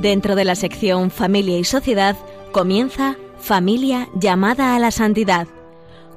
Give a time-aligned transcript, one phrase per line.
[0.00, 2.16] Dentro de la sección Familia y Sociedad
[2.52, 5.46] comienza Familia llamada a la santidad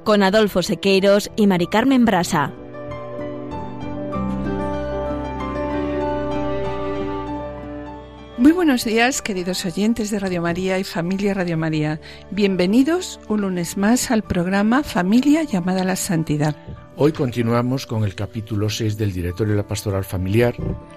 [0.04, 2.50] con Adolfo Sequeiros y Mari Carmen Brasa.
[8.38, 12.00] Muy buenos días, queridos oyentes de Radio María y familia Radio María.
[12.30, 16.56] Bienvenidos un lunes más al programa Familia llamada a la Santidad.
[16.96, 20.54] Hoy continuamos con el capítulo 6 del Directorio de la Pastoral Familiar,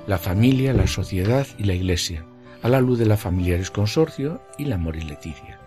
[0.08, 2.26] la familia, la sociedad y la Iglesia,
[2.62, 5.60] a la luz de la Familiares Consorcio y la Moris Leticia,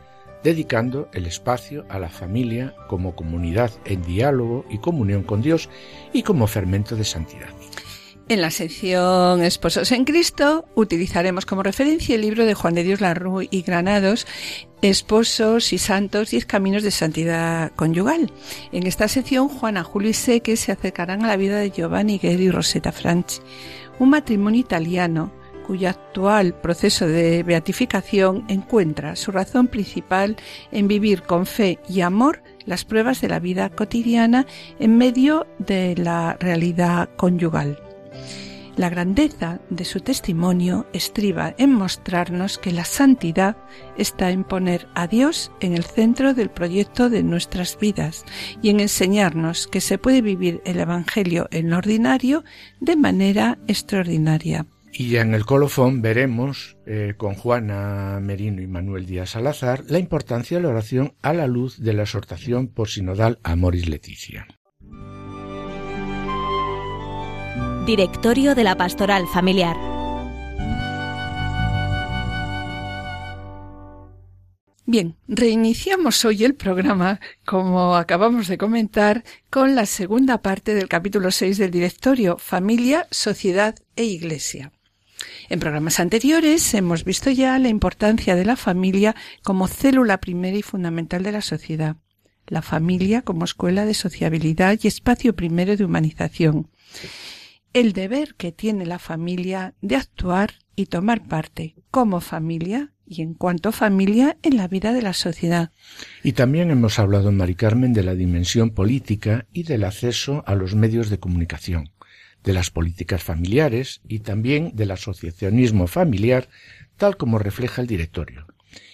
[0.42, 5.68] dedicando el espacio a la familia como comunidad en diálogo y comunión con Dios
[6.12, 7.48] y como fermento de santidad.
[8.30, 13.00] En la sección Esposos en Cristo utilizaremos como referencia el libro de Juan de Dios
[13.00, 14.24] Larru y Granados,
[14.82, 18.32] Esposos y Santos, Diez Caminos de Santidad Conyugal.
[18.70, 22.44] En esta sección, Juana, Julio y Seque se acercarán a la vida de Giovanni Guerri
[22.44, 23.40] y Rosetta Franchi,
[23.98, 30.36] un matrimonio italiano cuyo actual proceso de beatificación encuentra su razón principal
[30.72, 34.46] en vivir con fe y amor las pruebas de la vida cotidiana
[34.78, 37.78] en medio de la realidad conyugal.
[38.76, 43.56] La grandeza de su testimonio estriba en mostrarnos que la santidad
[43.98, 48.24] está en poner a Dios en el centro del proyecto de nuestras vidas
[48.62, 52.42] y en enseñarnos que se puede vivir el Evangelio en lo ordinario
[52.80, 54.64] de manera extraordinaria.
[54.92, 59.98] Y ya en el colofón veremos eh, con Juana Merino y Manuel Díaz Salazar la
[59.98, 64.46] importancia de la oración a la luz de la exhortación por sinodal Amoris Leticia.
[67.86, 69.76] Directorio de la Pastoral Familiar.
[74.92, 81.30] Bien, reiniciamos hoy el programa, como acabamos de comentar, con la segunda parte del capítulo
[81.30, 84.72] 6 del directorio Familia, Sociedad e Iglesia.
[85.50, 90.62] En programas anteriores hemos visto ya la importancia de la familia como célula primera y
[90.62, 91.96] fundamental de la sociedad,
[92.46, 96.68] la familia como escuela de sociabilidad y espacio primero de humanización,
[97.72, 103.34] el deber que tiene la familia de actuar y tomar parte como familia y en
[103.34, 105.72] cuanto familia en la vida de la sociedad.
[106.22, 110.76] Y también hemos hablado, Mari Carmen, de la dimensión política y del acceso a los
[110.76, 111.90] medios de comunicación,
[112.44, 116.48] de las políticas familiares y también del asociacionismo familiar,
[116.96, 118.46] tal como refleja el directorio.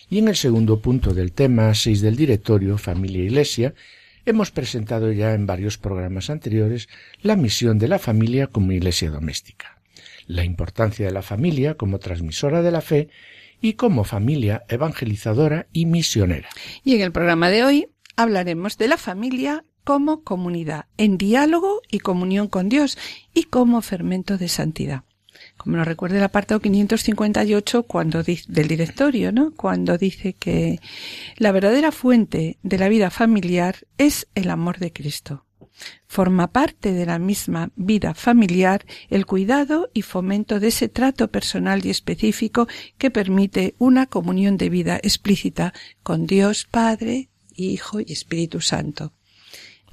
[0.08, 3.74] Y en el segundo punto del tema 6 del directorio, Familia Iglesia,
[4.28, 6.88] Hemos presentado ya en varios programas anteriores
[7.22, 9.78] la misión de la familia como iglesia doméstica,
[10.26, 13.08] la importancia de la familia como transmisora de la fe
[13.60, 16.48] y como familia evangelizadora y misionera.
[16.82, 22.00] Y en el programa de hoy hablaremos de la familia como comunidad, en diálogo y
[22.00, 22.98] comunión con Dios
[23.32, 25.04] y como fermento de santidad
[25.56, 29.52] como nos recuerda el apartado 558 cuando del directorio, ¿no?
[29.54, 30.80] Cuando dice que
[31.36, 35.44] la verdadera fuente de la vida familiar es el amor de Cristo.
[36.06, 41.84] Forma parte de la misma vida familiar el cuidado y fomento de ese trato personal
[41.84, 42.66] y específico
[42.96, 49.12] que permite una comunión de vida explícita con Dios Padre, Hijo y Espíritu Santo.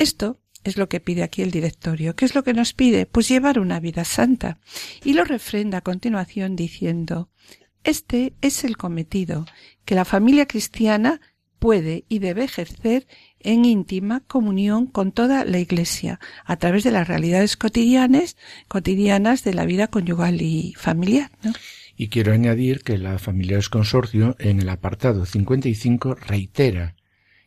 [0.04, 2.14] Esto es lo que pide aquí el directorio.
[2.14, 3.06] ¿Qué es lo que nos pide?
[3.06, 4.60] Pues llevar una vida santa.
[5.02, 7.30] Y lo refrenda a continuación diciendo,
[7.86, 9.46] este es el cometido
[9.86, 11.22] que la familia cristiana
[11.58, 13.08] puede y debe ejercer
[13.40, 18.36] en íntima comunión con toda la Iglesia a través de las realidades cotidianas,
[18.68, 21.32] cotidianas de la vida conyugal y familiar.
[21.96, 26.98] Y quiero añadir que la Familiares Consorcio en el apartado 55 reitera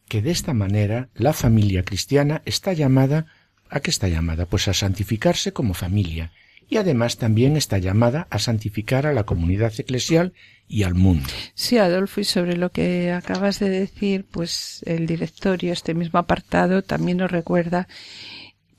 [0.08, 3.26] que de esta manera la familia cristiana está llamada
[3.70, 4.46] ¿a qué está llamada?
[4.46, 6.32] Pues a santificarse como familia
[6.68, 10.32] y además también está llamada a santificar a la comunidad eclesial
[10.66, 11.28] y al mundo.
[11.54, 16.82] Sí, Adolfo, y sobre lo que acabas de decir, pues el directorio, este mismo apartado,
[16.82, 17.86] también nos recuerda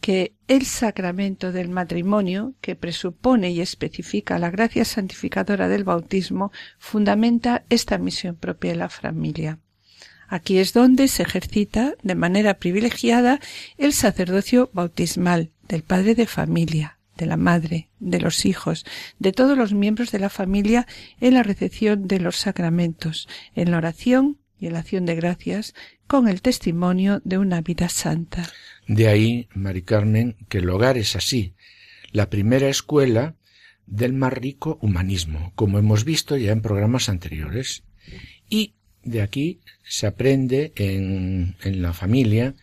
[0.01, 7.63] que el sacramento del matrimonio, que presupone y especifica la gracia santificadora del bautismo, fundamenta
[7.69, 9.59] esta misión propia de la familia.
[10.27, 13.39] Aquí es donde se ejercita de manera privilegiada
[13.77, 18.85] el sacerdocio bautismal del padre de familia, de la madre, de los hijos,
[19.19, 20.87] de todos los miembros de la familia
[21.19, 25.73] en la recepción de los sacramentos, en la oración y en la acción de gracias,
[26.07, 28.49] con el testimonio de una vida santa.
[28.87, 31.53] De ahí, Mari Carmen, que el hogar es así,
[32.11, 33.35] la primera escuela
[33.85, 37.83] del más rico humanismo, como hemos visto ya en programas anteriores,
[38.49, 38.73] y
[39.07, 42.53] de aquí se aprende en, en la familia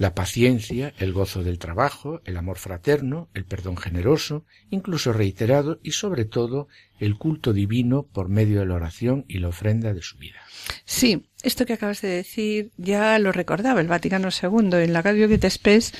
[0.00, 5.90] la paciencia, el gozo del trabajo, el amor fraterno, el perdón generoso, incluso reiterado, y
[5.90, 6.68] sobre todo
[7.00, 10.40] el culto divino por medio de la oración y la ofrenda de su vida.
[10.86, 15.28] Sí, esto que acabas de decir ya lo recordaba el Vaticano II en la Radio
[15.50, 15.92] Spes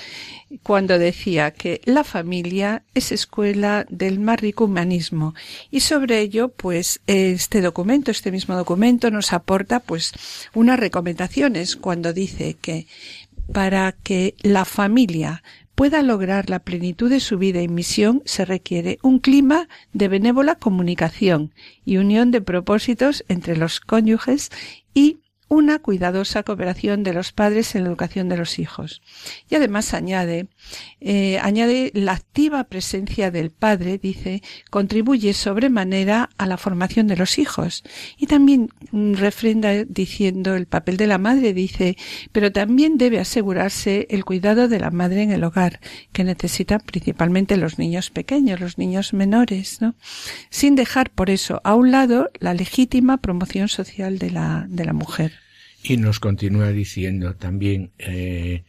[0.62, 5.34] cuando decía que la familia es escuela del más rico humanismo
[5.70, 10.12] y sobre ello pues este documento, este mismo documento nos aporta pues
[10.54, 12.86] unas recomendaciones cuando dice que
[13.52, 15.42] para que la familia
[15.74, 20.56] pueda lograr la plenitud de su vida y misión se requiere un clima de benévola
[20.56, 21.54] comunicación
[21.84, 24.50] y unión de propósitos entre los cónyuges
[24.92, 29.02] y una cuidadosa cooperación de los padres en la educación de los hijos.
[29.48, 30.46] Y además añade,
[31.00, 37.38] eh, añade la activa presencia del padre, dice, contribuye sobremanera a la formación de los
[37.38, 37.82] hijos.
[38.18, 41.96] Y también mm, refrenda diciendo el papel de la madre, dice,
[42.32, 45.80] pero también debe asegurarse el cuidado de la madre en el hogar,
[46.12, 49.94] que necesitan principalmente los niños pequeños, los niños menores, ¿no?
[50.50, 54.92] Sin dejar por eso a un lado la legítima promoción social de la, de la
[54.92, 55.32] mujer.
[55.82, 58.64] Y nos continúa diciendo también eh,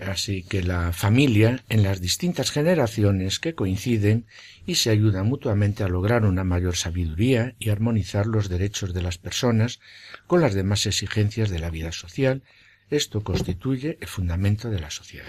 [0.00, 4.26] así que la familia en las distintas generaciones que coinciden
[4.66, 9.18] y se ayudan mutuamente a lograr una mayor sabiduría y armonizar los derechos de las
[9.18, 9.80] personas
[10.26, 12.42] con las demás exigencias de la vida social.
[12.90, 15.26] Esto constituye el fundamento de la sociedad.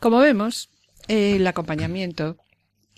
[0.00, 0.70] Como vemos,
[1.06, 2.38] el acompañamiento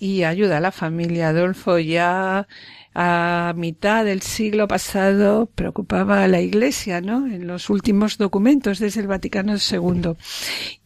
[0.01, 2.49] y ayuda a la familia, Adolfo, ya
[2.95, 7.27] a mitad del siglo pasado preocupaba a la Iglesia, ¿no?
[7.27, 10.15] En los últimos documentos desde el Vaticano II.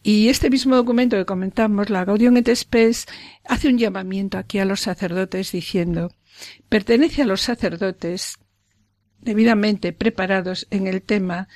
[0.03, 3.07] Y este mismo documento que comentamos, la Gaudium et Spes,
[3.45, 6.11] hace un llamamiento aquí a los sacerdotes diciendo,
[6.67, 8.37] pertenece a los sacerdotes
[9.21, 11.47] debidamente preparados en el tema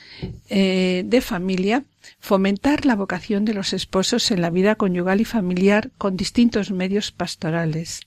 [0.48, 1.84] eh, de familia,
[2.20, 7.12] fomentar la vocación de los esposos en la vida conyugal y familiar con distintos medios
[7.12, 8.02] pastorales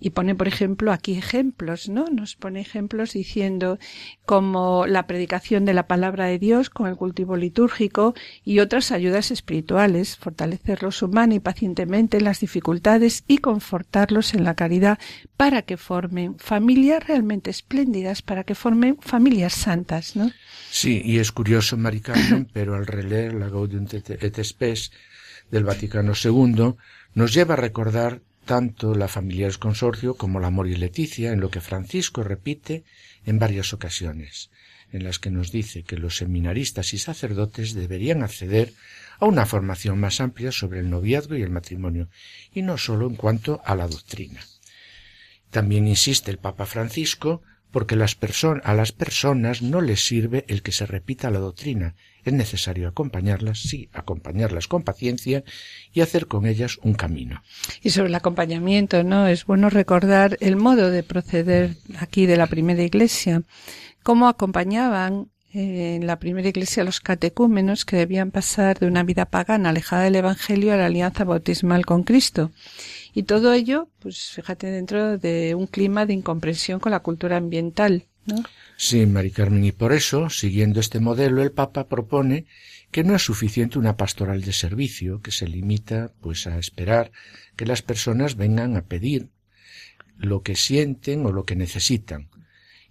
[0.00, 2.06] y pone, por ejemplo, aquí ejemplos, ¿no?
[2.06, 3.78] Nos pone ejemplos diciendo
[4.24, 9.30] como la predicación de la palabra de Dios con el cultivo litúrgico y otras ayudas
[9.30, 14.98] espirituales, fortalecerlos humana y pacientemente en las dificultades y confortarlos en la caridad
[15.36, 20.30] para que formen familias realmente espléndidas, para que formen familias santas, ¿no?
[20.70, 22.02] Sí, y es curioso, Mari
[22.52, 24.90] pero al releer la Gaudium et Spes
[25.50, 26.74] del Vaticano II,
[27.14, 31.50] nos lleva a recordar tanto la Familiares Consorcio como la Amor y Leticia, en lo
[31.50, 32.82] que Francisco repite
[33.26, 34.48] en varias ocasiones,
[34.90, 38.72] en las que nos dice que los seminaristas y sacerdotes deberían acceder
[39.20, 42.08] a una formación más amplia sobre el noviazgo y el matrimonio,
[42.50, 44.40] y no sólo en cuanto a la doctrina.
[45.50, 50.86] También insiste el Papa Francisco porque a las personas no les sirve el que se
[50.86, 51.96] repita la doctrina,
[52.28, 55.44] es necesario acompañarlas, sí, acompañarlas con paciencia
[55.92, 57.42] y hacer con ellas un camino.
[57.82, 59.26] Y sobre el acompañamiento, ¿no?
[59.26, 63.42] Es bueno recordar el modo de proceder aquí de la primera iglesia,
[64.02, 69.24] cómo acompañaban eh, en la primera iglesia los catecúmenos que debían pasar de una vida
[69.24, 72.50] pagana alejada del Evangelio a la alianza bautismal con Cristo.
[73.14, 78.07] Y todo ello, pues fíjate, dentro de un clima de incomprensión con la cultura ambiental,
[78.76, 82.46] Sí, Mari Carmen, y por eso, siguiendo este modelo, el Papa propone
[82.90, 87.10] que no es suficiente una pastoral de servicio, que se limita, pues, a esperar
[87.56, 89.30] que las personas vengan a pedir
[90.16, 92.28] lo que sienten o lo que necesitan.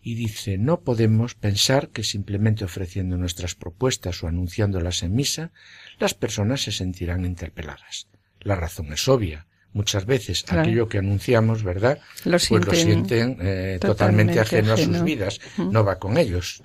[0.02, 5.52] Y dice, no podemos pensar que simplemente ofreciendo nuestras propuestas o anunciándolas en misa,
[6.00, 8.08] las personas se sentirán interpeladas.
[8.40, 9.47] La razón es obvia
[9.78, 12.00] muchas veces aquello que anunciamos, ¿verdad?
[12.26, 16.64] Lo pues lo sienten eh, totalmente, ajeno, a sus vidas, no va con ellos.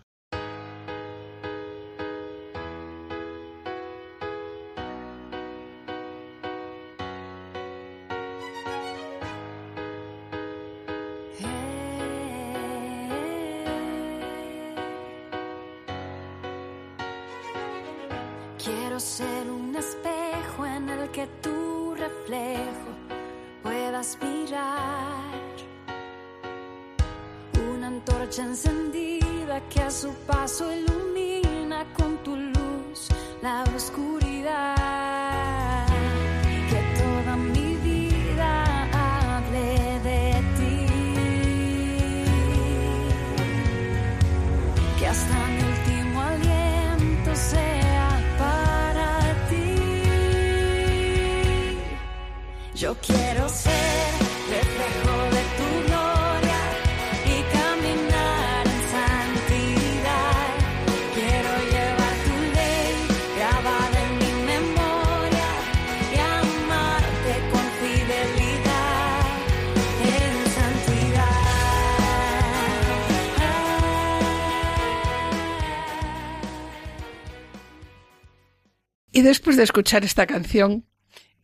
[79.12, 80.84] Y después de escuchar esta canción,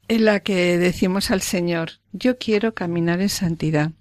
[0.09, 3.93] en la que decimos al Señor, yo quiero caminar en santidad,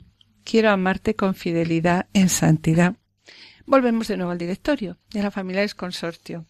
[0.46, 2.96] quiero amarte con fidelidad en santidad.
[3.66, 6.46] Volvemos de nuevo al directorio de la familia del consortio.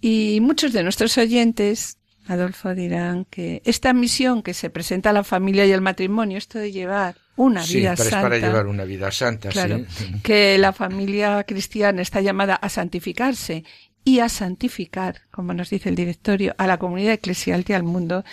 [0.00, 1.98] Y muchos de nuestros oyentes,
[2.28, 6.60] Adolfo, dirán que esta misión que se presenta a la familia y al matrimonio, esto
[6.60, 8.22] de llevar una vida santa.
[8.22, 9.84] para llevar una vida santa, claro,
[10.22, 13.64] Que la familia cristiana está llamada a santificarse
[14.06, 18.24] y a santificar, como nos dice el directorio, a la comunidad eclesial y al mundo,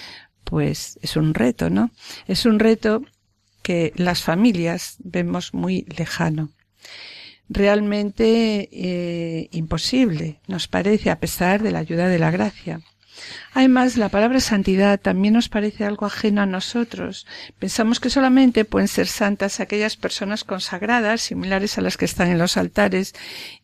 [0.43, 1.89] pues es un reto, ¿no?
[2.27, 3.01] Es un reto
[3.63, 6.51] que las familias vemos muy lejano.
[7.49, 12.81] Realmente eh, imposible, nos parece, a pesar de la ayuda de la gracia.
[13.53, 17.25] Además, la palabra santidad también nos parece algo ajeno a nosotros.
[17.57, 22.37] Pensamos que solamente pueden ser santas aquellas personas consagradas, similares a las que están en
[22.37, 23.13] los altares,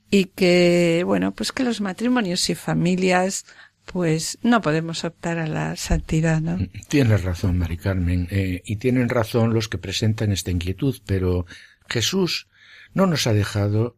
[0.10, 3.46] y que, bueno, pues que los matrimonios y familias
[3.92, 6.60] pues no podemos optar a la santidad, ¿no?
[6.90, 11.48] Tienes razón, Mari Carmen, eh, y tienen razón los que presentan esta inquietud, pero
[11.88, 12.48] Jesús
[12.94, 13.96] no nos ha dejado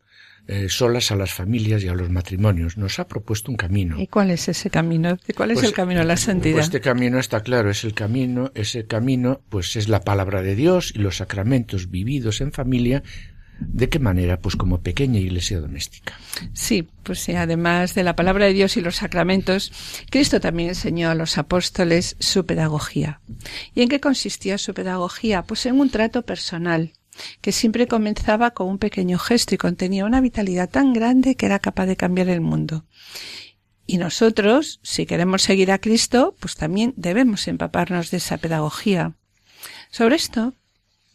[0.47, 3.99] eh, solas a las familias y a los matrimonios, nos ha propuesto un camino.
[3.99, 5.17] ¿Y cuál es ese camino?
[5.35, 6.55] ¿Cuál es pues, el camino a la santidad?
[6.55, 10.55] Pues este camino está claro, es el camino, ese camino, pues es la palabra de
[10.55, 13.03] Dios y los sacramentos vividos en familia
[13.67, 14.39] ¿De qué manera?
[14.39, 16.19] Pues como pequeña iglesia doméstica.
[16.53, 19.71] Sí, pues además de la palabra de Dios y los sacramentos,
[20.09, 23.21] Cristo también enseñó a los apóstoles su pedagogía.
[23.75, 25.43] ¿Y en qué consistía su pedagogía?
[25.43, 26.93] Pues en un trato personal,
[27.41, 31.59] que siempre comenzaba con un pequeño gesto y contenía una vitalidad tan grande que era
[31.59, 32.85] capaz de cambiar el mundo.
[33.85, 39.13] Y nosotros, si queremos seguir a Cristo, pues también debemos empaparnos de esa pedagogía.
[39.91, 40.55] Sobre esto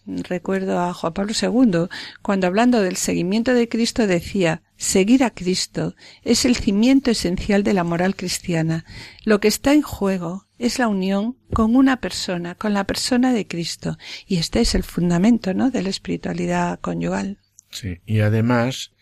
[0.06, 1.88] recuerdo a Juan Pablo II,
[2.22, 7.74] cuando hablando del seguimiento de Cristo decía, seguir a Cristo es el cimiento esencial de
[7.74, 8.84] la moral cristiana.
[9.24, 13.46] Lo que está en juego es la unión con una persona, con la persona de
[13.46, 13.98] Cristo.
[14.26, 15.70] Y este es el fundamento, ¿no?
[15.70, 17.38] de la espiritualidad conyugal.
[17.70, 18.92] Sí, y además,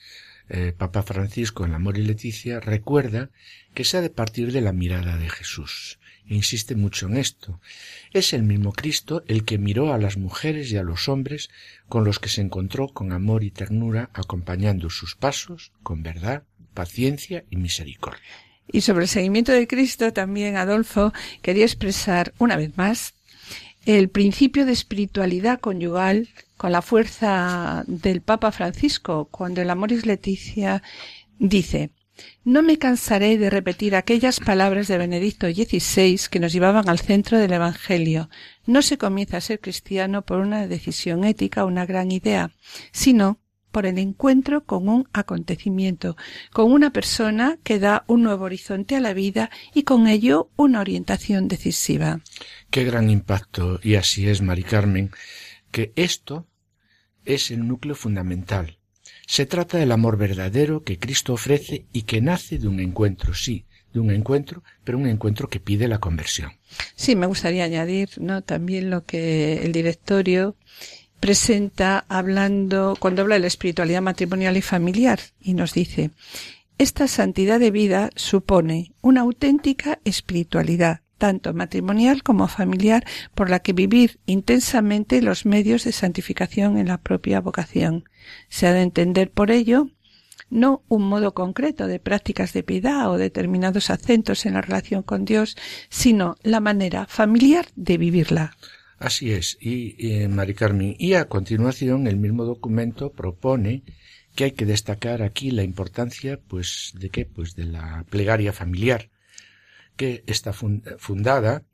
[0.48, 3.30] eh, Papa Francisco en Amor y Leticia recuerda
[3.74, 7.60] que se ha de partir de la mirada de Jesús insiste mucho en esto.
[8.12, 11.50] Es el mismo Cristo el que miró a las mujeres y a los hombres
[11.88, 17.44] con los que se encontró con amor y ternura, acompañando sus pasos con verdad, paciencia
[17.50, 18.22] y misericordia.
[18.72, 21.12] Y sobre el seguimiento de Cristo también, Adolfo,
[21.42, 23.14] quería expresar una vez más
[23.84, 30.82] el principio de espiritualidad conyugal con la fuerza del Papa Francisco, cuando el Amoris Leticia
[31.38, 31.90] dice
[32.44, 37.38] no me cansaré de repetir aquellas palabras de Benedicto XVI que nos llevaban al centro
[37.38, 38.28] del Evangelio.
[38.66, 42.50] No se comienza a ser cristiano por una decisión ética o una gran idea,
[42.92, 43.38] sino
[43.72, 46.16] por el encuentro con un acontecimiento,
[46.52, 50.80] con una persona que da un nuevo horizonte a la vida y con ello una
[50.80, 52.20] orientación decisiva.
[52.70, 55.10] Qué gran impacto, y así es, Mari Carmen,
[55.72, 56.46] que esto
[57.24, 58.78] es el núcleo fundamental
[59.26, 63.64] se trata del amor verdadero que Cristo ofrece y que nace de un encuentro, sí,
[63.92, 66.52] de un encuentro, pero un encuentro que pide la conversión.
[66.94, 68.42] Sí, me gustaría añadir, ¿no?
[68.42, 70.56] También lo que el directorio
[71.20, 76.10] presenta hablando, cuando habla de la espiritualidad matrimonial y familiar, y nos dice,
[76.76, 83.02] esta santidad de vida supone una auténtica espiritualidad, tanto matrimonial como familiar,
[83.34, 88.04] por la que vivir intensamente los medios de santificación en la propia vocación.
[88.50, 89.88] Se ha de entender por ello
[90.50, 95.24] no un modo concreto de prácticas de piedad o determinados acentos en la relación con
[95.24, 95.56] Dios,
[95.88, 98.54] sino la manera familiar de vivirla.
[98.98, 103.82] Así es, y, y Mari Carmen, y a continuación el mismo documento propone
[104.34, 109.08] que hay que destacar aquí la importancia, pues, de qué, pues, de la plegaria familiar,
[109.96, 111.64] que está fundada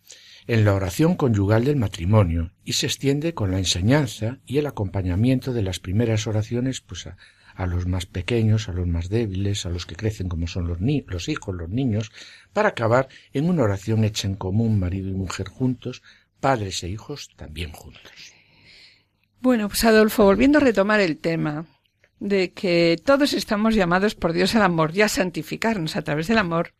[0.46, 5.52] en la oración conyugal del matrimonio y se extiende con la enseñanza y el acompañamiento
[5.52, 9.86] de las primeras oraciones pues a, los más pequeños, a los más débiles, a los
[9.86, 12.10] que crecen como son los, los hijos, los niños,
[12.52, 16.02] para acabar en una oración hecha en común marido y mujer juntos,
[16.40, 18.32] padres e hijos también juntos.
[19.40, 21.66] Bueno, pues Adolfo, volviendo a retomar el tema
[22.20, 26.38] de que todos estamos llamados por Dios al amor y a santificarnos a través del
[26.38, 26.74] amor,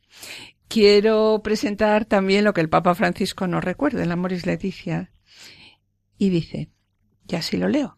[0.68, 5.10] quiero presentar también lo que el Papa Francisco nos recuerda en Amoris Leticia.
[6.18, 6.68] Y dice,
[7.26, 7.96] ya así lo leo.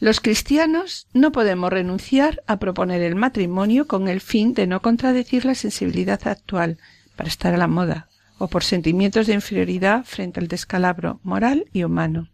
[0.00, 5.44] Los cristianos no podemos renunciar a proponer el matrimonio con el fin de no contradecir
[5.44, 6.78] la sensibilidad actual
[7.16, 8.08] para estar a la moda
[8.38, 12.28] o por sentimientos de inferioridad frente al descalabro moral y humano.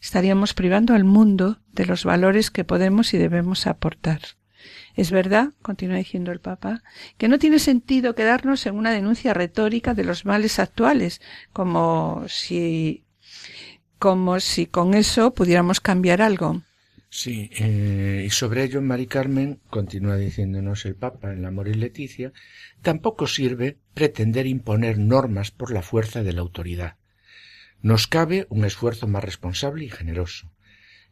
[0.00, 4.20] Estaríamos privando al mundo de los valores que podemos y debemos aportar.
[4.94, 6.82] Es verdad, continúa diciendo el Papa,
[7.18, 11.20] que no tiene sentido quedarnos en una denuncia retórica de los males actuales,
[11.52, 13.04] como si
[13.98, 16.62] como si con eso pudiéramos cambiar algo.
[17.10, 21.74] Sí, eh, y sobre ello, Mari Carmen, continúa diciéndonos el Papa en la Amor y
[21.74, 22.32] Leticia,
[22.82, 26.96] tampoco sirve pretender imponer normas por la fuerza de la autoridad.
[27.80, 30.50] Nos cabe un esfuerzo más responsable y generoso.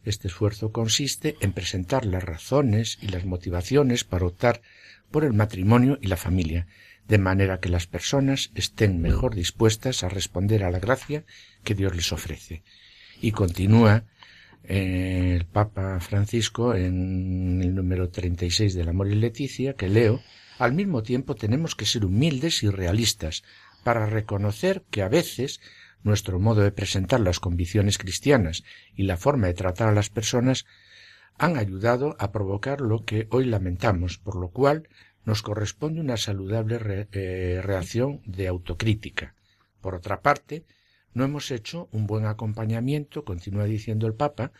[0.05, 4.63] Este esfuerzo consiste en presentar las razones y las motivaciones para optar
[5.11, 6.67] por el matrimonio y la familia,
[7.07, 11.25] de manera que las personas estén mejor dispuestas a responder a la gracia
[11.63, 12.63] que Dios les ofrece.
[13.21, 14.05] Y continúa
[14.65, 20.21] el Papa Francisco en el número 36 del Amor y Leticia, que leo,
[20.59, 23.45] al mismo tiempo tenemos que ser humildes y realistas
[23.85, 25.61] para reconocer que a veces
[26.07, 28.63] nuestro modo de presentar las convicciones cristianas
[28.95, 30.65] y la forma de tratar a las personas
[31.37, 34.89] han ayudado a provocar lo que hoy lamentamos, por lo cual
[35.25, 39.35] nos corresponde una saludable eh, reacción de autocrítica.
[39.81, 40.65] Por otra parte,
[41.13, 44.53] no hemos hecho un buen acompañamiento, continúa diciendo el Papa,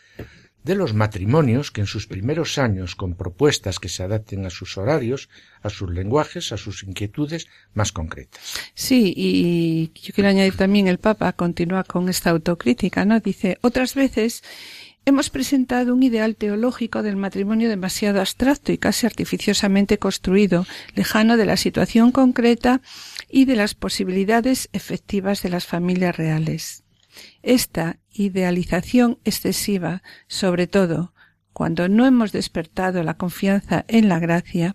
[0.67, 4.77] de los matrimonios que en sus primeros años, con propuestas que se adapten a sus
[4.77, 5.29] horarios,
[5.63, 8.43] a sus lenguajes, a sus inquietudes más concretas.
[8.75, 13.21] Sí, y yo quiero añadir también el Papa continúa con esta autocrítica, ¿no?
[13.21, 14.43] Dice, otras veces
[15.05, 21.47] hemos presentado un ideal teológico del matrimonio demasiado abstracto y casi artificiosamente construido, lejano de
[21.47, 22.81] la situación concreta
[23.31, 26.86] y de las posibilidades efectivas de las familias reales.
[27.47, 31.15] Esta idealización excesiva, sobre todo
[31.53, 34.75] cuando no hemos despertado la confianza en la gracia,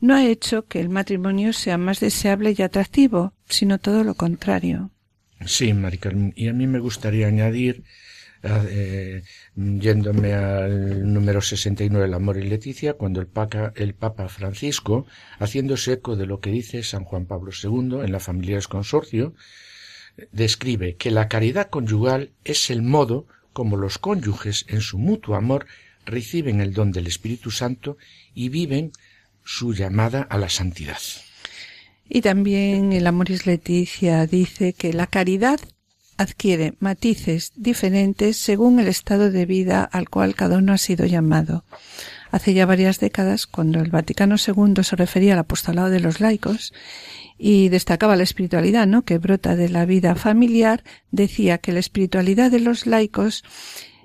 [0.00, 4.90] no ha hecho que el matrimonio sea más deseable y atractivo, sino todo lo contrario.
[5.46, 7.84] Sí, Maricarmen, y a mí me gustaría añadir
[8.42, 9.22] eh,
[9.54, 15.06] yéndome al número 69 El amor y Leticia, cuando el Papa, el Papa Francisco,
[15.38, 19.36] haciéndose eco de lo que dice San Juan Pablo II en la Familiares Consorcio,
[20.30, 25.66] describe que la caridad conyugal es el modo como los cónyuges en su mutuo amor
[26.04, 27.96] reciben el don del Espíritu Santo
[28.34, 28.92] y viven
[29.44, 30.98] su llamada a la santidad.
[32.08, 35.60] Y también el Amoris Leticia dice que la caridad
[36.16, 41.64] adquiere matices diferentes según el estado de vida al cual cada uno ha sido llamado.
[42.30, 46.72] Hace ya varias décadas, cuando el Vaticano II se refería al apostolado de los laicos
[47.44, 49.02] y destacaba la espiritualidad, ¿no?
[49.02, 53.42] que brota de la vida familiar, decía que la espiritualidad de los laicos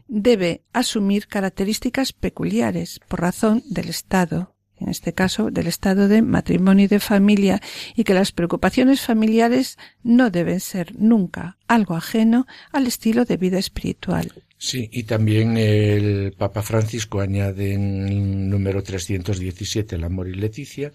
[0.07, 6.85] debe asumir características peculiares por razón del estado en este caso del estado de matrimonio
[6.85, 7.61] y de familia,
[7.95, 13.57] y que las preocupaciones familiares no deben ser nunca algo ajeno al estilo de vida
[13.57, 14.31] espiritual.
[14.59, 20.91] Sí, y también el Papa Francisco añade en el número 317, el amor y Leticia,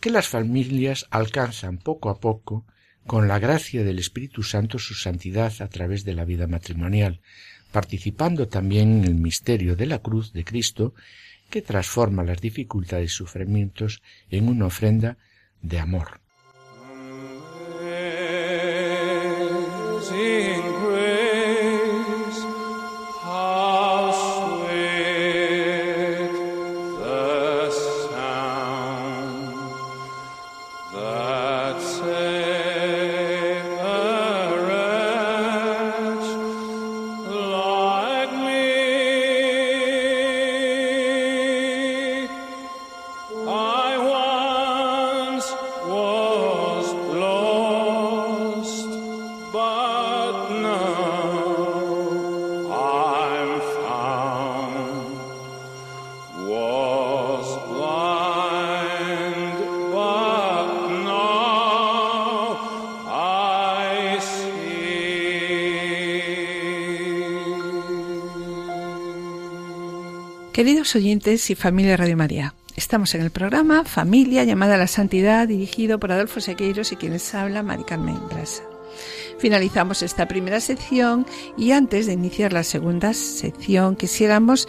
[0.00, 2.64] que las familias alcanzan poco a poco,
[3.06, 7.20] con la gracia del Espíritu Santo, su santidad a través de la vida matrimonial,
[7.72, 10.94] participando también en el misterio de la cruz de Cristo
[11.50, 15.16] que transforma las dificultades y sufrimientos en una ofrenda
[15.62, 16.20] de amor.
[70.58, 75.46] Queridos oyentes y familia Radio María, estamos en el programa Familia llamada a la Santidad,
[75.46, 78.64] dirigido por Adolfo Sequeiros y quienes habla Mari Carmen Brasa.
[79.38, 84.66] Finalizamos esta primera sección y antes de iniciar la segunda sección quisiéramos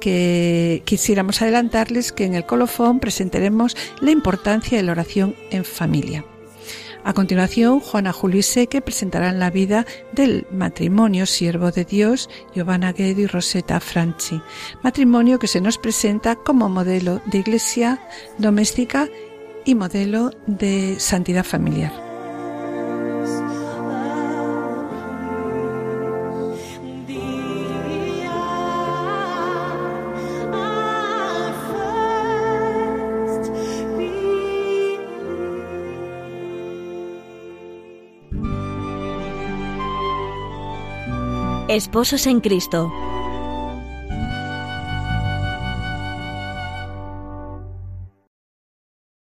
[0.00, 6.24] que quisiéramos adelantarles que en el colofón presentaremos la importancia de la oración en familia.
[7.02, 13.22] A continuación, Juana Julio Seque presentarán la vida del matrimonio siervo de Dios, Giovanna Guedo
[13.22, 14.40] y Rosetta Franchi,
[14.82, 18.00] matrimonio que se nos presenta como modelo de iglesia
[18.38, 19.08] doméstica
[19.64, 21.99] y modelo de santidad familiar.
[41.70, 42.92] Esposos en Cristo.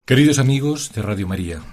[0.05, 1.63] Queridos amigos de Radio María,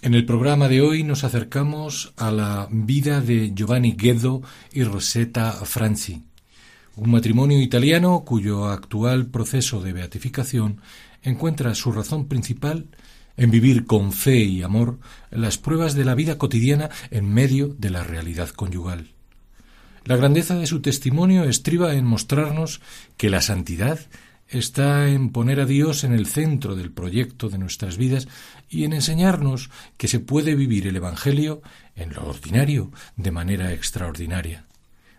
[0.00, 4.40] en el programa de hoy nos acercamos a la vida de Giovanni Guedo
[4.72, 6.22] y Rosetta Franzi,
[6.96, 10.80] un matrimonio italiano cuyo actual proceso de beatificación
[11.22, 12.86] encuentra su razón principal
[13.36, 14.98] en vivir con fe y amor
[15.30, 19.10] las pruebas de la vida cotidiana en medio de la realidad conyugal.
[20.04, 22.82] La grandeza de su testimonio estriba en mostrarnos
[23.16, 24.00] que la santidad
[24.48, 28.28] está en poner a Dios en el centro del proyecto de nuestras vidas
[28.68, 31.62] y en enseñarnos que se puede vivir el Evangelio
[31.96, 34.66] en lo ordinario de manera extraordinaria.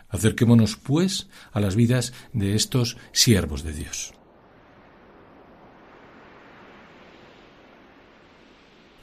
[0.09, 4.13] Acerquémonos, pues, a las vidas de estos siervos de Dios.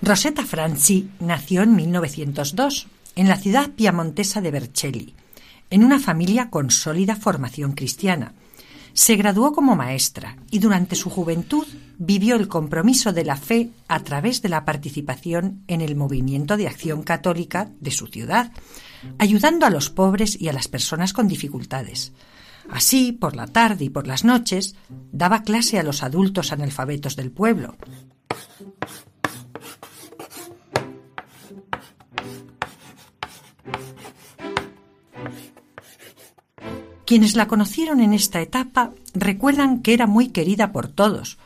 [0.01, 5.15] Rosetta Franzi nació en 1902 en la ciudad piamontesa de Vercelli,
[5.73, 8.35] en una familia con sólida formación cristiana
[8.93, 14.01] se graduó como maestra y durante su juventud vivió el compromiso de la fe a
[14.01, 18.53] través de la participación en el movimiento de acción católica de su ciudad,
[19.19, 22.13] ayudando a los pobres y a las personas con dificultades.
[22.71, 24.75] Así, por la tarde y por las noches,
[25.11, 27.77] daba clase a los adultos analfabetos del pueblo.
[37.13, 41.37] Quienes la conocieron en esta etapa recuerdan que era muy querida por todos,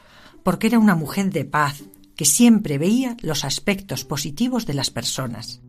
[0.44, 1.83] porque era una mujer de paz,
[2.14, 5.61] que siempre veía los aspectos positivos de las personas.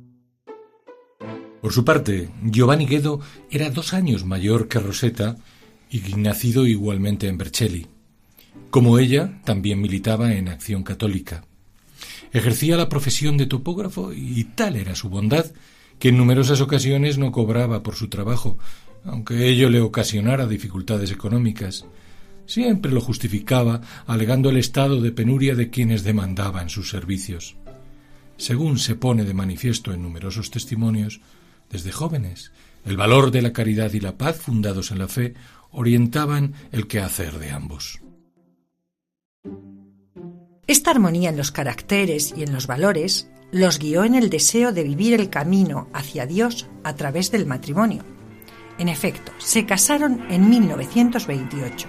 [1.64, 5.36] Por su parte, Giovanni Guedo era dos años mayor que Rosetta
[5.90, 7.88] y nacido igualmente en Vercelli.
[8.70, 11.44] Como ella, también militaba en Acción Católica.
[12.32, 15.48] Ejercía la profesión de topógrafo y tal era su bondad
[15.98, 18.60] que en numerosas ocasiones no cobraba por su trabajo,
[19.08, 21.86] aunque ello le ocasionara dificultades económicas.
[22.46, 27.56] Siempre lo justificaba, alegando el estado de penuria de quienes demandaban sus servicios.
[28.38, 31.22] Según se pone de manifiesto en numerosos testimonios,
[31.70, 32.52] desde jóvenes,
[32.86, 35.34] el valor de la caridad y la paz fundados en la fe
[35.72, 38.00] orientaban el quehacer de ambos.
[40.68, 44.84] Esta armonía en los caracteres y en los valores los guió en el deseo de
[44.84, 48.17] vivir el camino hacia Dios a través del matrimonio
[48.78, 51.88] en efecto, se casaron en 1928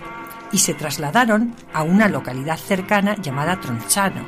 [0.53, 4.27] y se trasladaron a una localidad cercana llamada Tronchano.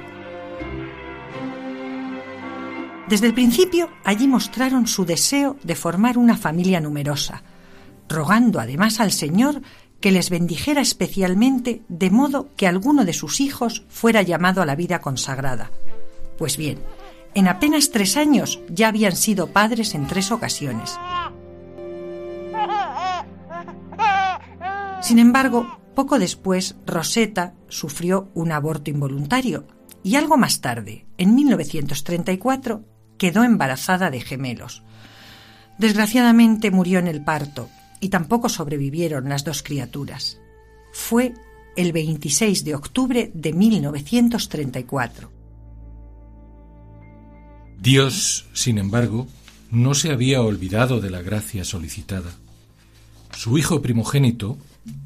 [3.09, 7.43] Desde el principio allí mostraron su deseo de formar una familia numerosa,
[8.09, 9.63] rogando además al Señor
[10.01, 14.77] que les bendijera especialmente de modo que alguno de sus hijos fuera llamado a la
[14.77, 15.71] vida consagrada.
[16.39, 16.79] Pues bien,
[17.35, 20.99] en apenas tres años ya habían sido padres en tres ocasiones.
[25.03, 29.67] Sin embargo, poco después, Rosetta sufrió un aborto involuntario
[30.03, 32.85] y algo más tarde, en 1934,
[33.19, 34.83] quedó embarazada de gemelos.
[35.79, 37.69] Desgraciadamente murió en el parto
[38.01, 40.41] y tampoco sobrevivieron las dos criaturas.
[40.93, 41.35] Fue
[41.77, 45.31] el 26 de octubre de 1934.
[47.79, 49.27] Dios, sin embargo,
[49.71, 52.31] no se había olvidado de la gracia solicitada.
[53.33, 54.59] Su hijo primogénito,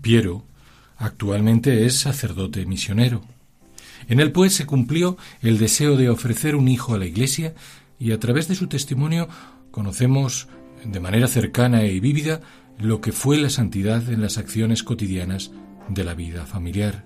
[0.02, 0.44] Piero,
[0.96, 3.22] actualmente es sacerdote misionero.
[4.08, 7.54] En él, pues, se cumplió el deseo de ofrecer un hijo a la Iglesia
[7.98, 9.28] y a través de su testimonio
[9.70, 10.48] conocemos
[10.84, 12.40] de manera cercana y vívida
[12.78, 15.52] lo que fue la santidad en las acciones cotidianas
[15.88, 17.04] de la vida familiar.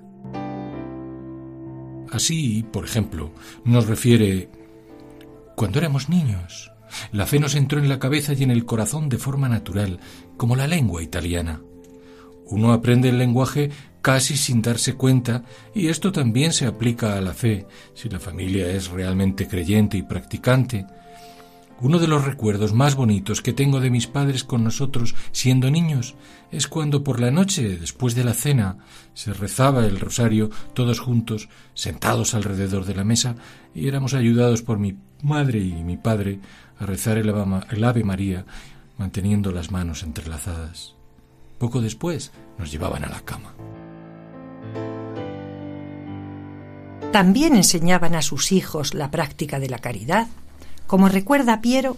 [2.11, 3.33] Así, por ejemplo,
[3.65, 4.49] nos refiere
[5.57, 6.73] cuando éramos niños.
[7.13, 10.01] La fe nos entró en la cabeza y en el corazón de forma natural,
[10.37, 11.61] como la lengua italiana.
[12.47, 15.45] Uno aprende el lenguaje casi sin darse cuenta
[15.75, 20.03] y esto también se aplica a la fe, si la familia es realmente creyente y
[20.03, 20.87] practicante.
[21.81, 26.17] Uno de los recuerdos más bonitos que tengo de mis padres con nosotros siendo niños
[26.51, 28.79] es cuando por la noche, después de la cena,
[29.15, 33.37] se rezaba el rosario todos juntos, sentados alrededor de la mesa,
[33.75, 36.41] y éramos ayudados por mi madre y mi padre
[36.79, 38.45] a rezar el Ave María,
[38.97, 40.95] manteniendo las manos entrelazadas.
[41.59, 43.53] Poco después nos llevaban a la cama.
[47.13, 50.27] También enseñaban a sus hijos la práctica de la caridad.
[50.87, 51.97] Como recuerda Piero,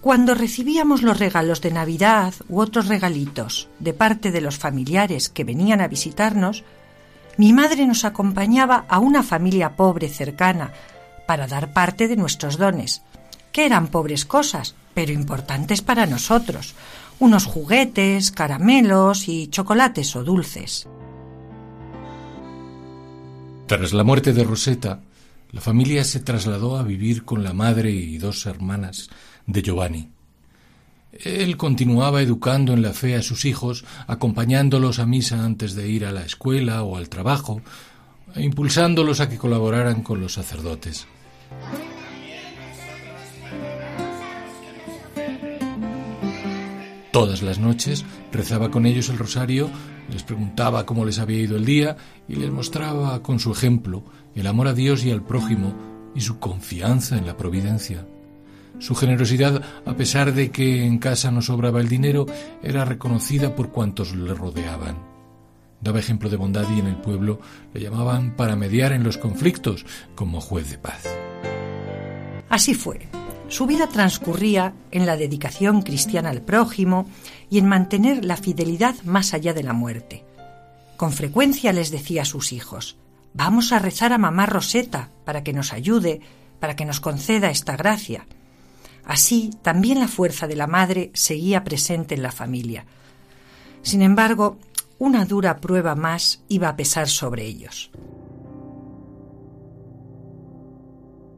[0.00, 5.44] cuando recibíamos los regalos de Navidad u otros regalitos de parte de los familiares que
[5.44, 6.64] venían a visitarnos,
[7.36, 10.72] mi madre nos acompañaba a una familia pobre cercana
[11.26, 13.02] para dar parte de nuestros dones,
[13.52, 16.74] que eran pobres cosas, pero importantes para nosotros,
[17.18, 20.88] unos juguetes, caramelos y chocolates o dulces.
[23.66, 25.00] Tras la muerte de Rosetta,
[25.52, 29.08] la familia se trasladó a vivir con la madre y dos hermanas
[29.46, 30.10] de Giovanni.
[31.12, 36.06] Él continuaba educando en la fe a sus hijos, acompañándolos a misa antes de ir
[36.06, 37.60] a la escuela o al trabajo,
[38.34, 41.06] e impulsándolos a que colaboraran con los sacerdotes.
[47.12, 49.68] Todas las noches rezaba con ellos el rosario,
[50.10, 54.02] les preguntaba cómo les había ido el día y les mostraba con su ejemplo
[54.34, 55.74] el amor a Dios y al prójimo
[56.14, 58.06] y su confianza en la providencia.
[58.78, 62.24] Su generosidad, a pesar de que en casa no sobraba el dinero,
[62.62, 64.96] era reconocida por cuantos le rodeaban.
[65.82, 67.40] Daba ejemplo de bondad y en el pueblo
[67.74, 71.04] le llamaban para mediar en los conflictos como juez de paz.
[72.48, 73.21] Así fue.
[73.52, 77.04] Su vida transcurría en la dedicación cristiana al prójimo
[77.50, 80.24] y en mantener la fidelidad más allá de la muerte.
[80.96, 82.96] Con frecuencia les decía a sus hijos,
[83.34, 86.22] vamos a rezar a mamá Roseta para que nos ayude,
[86.60, 88.26] para que nos conceda esta gracia.
[89.04, 92.86] Así, también la fuerza de la madre seguía presente en la familia.
[93.82, 94.56] Sin embargo,
[94.98, 97.90] una dura prueba más iba a pesar sobre ellos.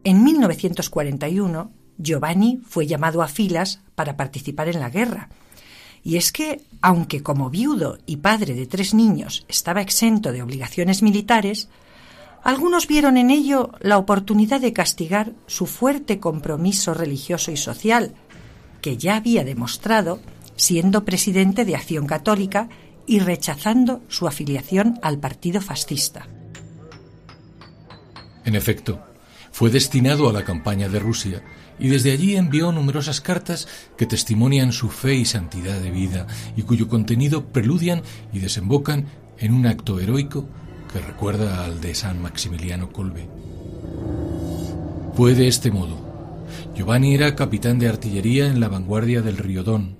[0.04, 5.28] En 1941, Giovanni fue llamado a filas para participar en la guerra.
[6.02, 11.02] Y es que, aunque como viudo y padre de tres niños estaba exento de obligaciones
[11.02, 11.68] militares,
[12.42, 18.14] algunos vieron en ello la oportunidad de castigar su fuerte compromiso religioso y social,
[18.82, 20.20] que ya había demostrado
[20.56, 22.68] siendo presidente de Acción Católica
[23.06, 26.28] y rechazando su afiliación al partido fascista.
[28.44, 29.00] En efecto,
[29.52, 31.42] fue destinado a la campaña de Rusia
[31.84, 33.68] y desde allí envió numerosas cartas
[33.98, 38.00] que testimonian su fe y santidad de vida y cuyo contenido preludian
[38.32, 39.04] y desembocan
[39.38, 40.48] en un acto heroico
[40.90, 43.28] que recuerda al de San Maximiliano Kolbe.
[45.12, 46.46] Fue de este modo.
[46.74, 49.94] Giovanni era capitán de artillería en la vanguardia del río Don.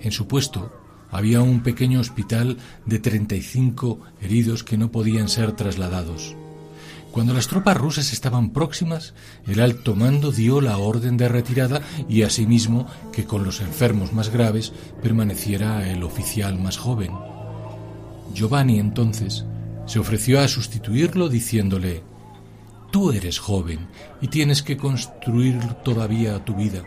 [0.00, 0.72] En su puesto
[1.12, 6.34] había un pequeño hospital de 35 heridos que no podían ser trasladados.
[7.16, 9.14] Cuando las tropas rusas estaban próximas,
[9.46, 14.28] el alto mando dio la orden de retirada y asimismo que con los enfermos más
[14.28, 17.12] graves permaneciera el oficial más joven.
[18.34, 19.46] Giovanni entonces
[19.86, 22.02] se ofreció a sustituirlo diciéndole,
[22.90, 23.88] Tú eres joven
[24.20, 26.82] y tienes que construir todavía tu vida.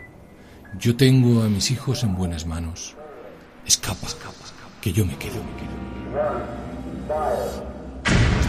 [0.80, 2.96] Yo tengo a mis hijos en buenas manos.
[3.66, 4.08] Escapa,
[4.80, 5.42] que yo me quedo.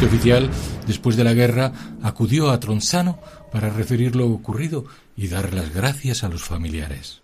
[0.01, 0.51] Este oficial,
[0.87, 3.19] después de la guerra, acudió a Tronzano
[3.53, 7.21] para referir lo ocurrido y dar las gracias a los familiares.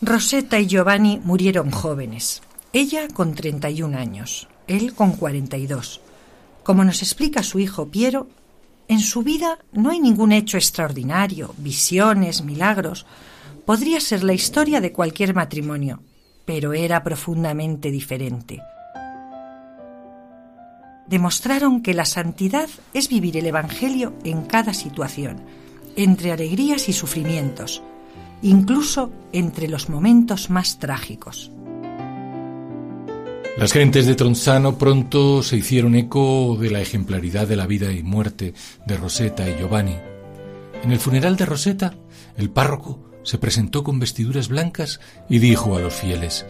[0.00, 2.40] Rosetta y Giovanni murieron jóvenes.
[2.72, 6.00] Ella con 31 años, él con 42.
[6.62, 8.28] Como nos explica su hijo Piero,
[8.88, 13.04] en su vida no hay ningún hecho extraordinario, visiones, milagros.
[13.66, 16.00] Podría ser la historia de cualquier matrimonio,
[16.46, 18.62] pero era profundamente diferente.
[21.14, 25.42] Demostraron que la santidad es vivir el Evangelio en cada situación,
[25.94, 27.84] entre alegrías y sufrimientos,
[28.42, 31.52] incluso entre los momentos más trágicos.
[33.56, 38.02] Las gentes de Tronzano pronto se hicieron eco de la ejemplaridad de la vida y
[38.02, 38.52] muerte
[38.84, 39.94] de Rosetta y Giovanni.
[40.82, 41.94] En el funeral de Rosetta,
[42.36, 44.98] el párroco se presentó con vestiduras blancas
[45.28, 46.44] y dijo a los fieles,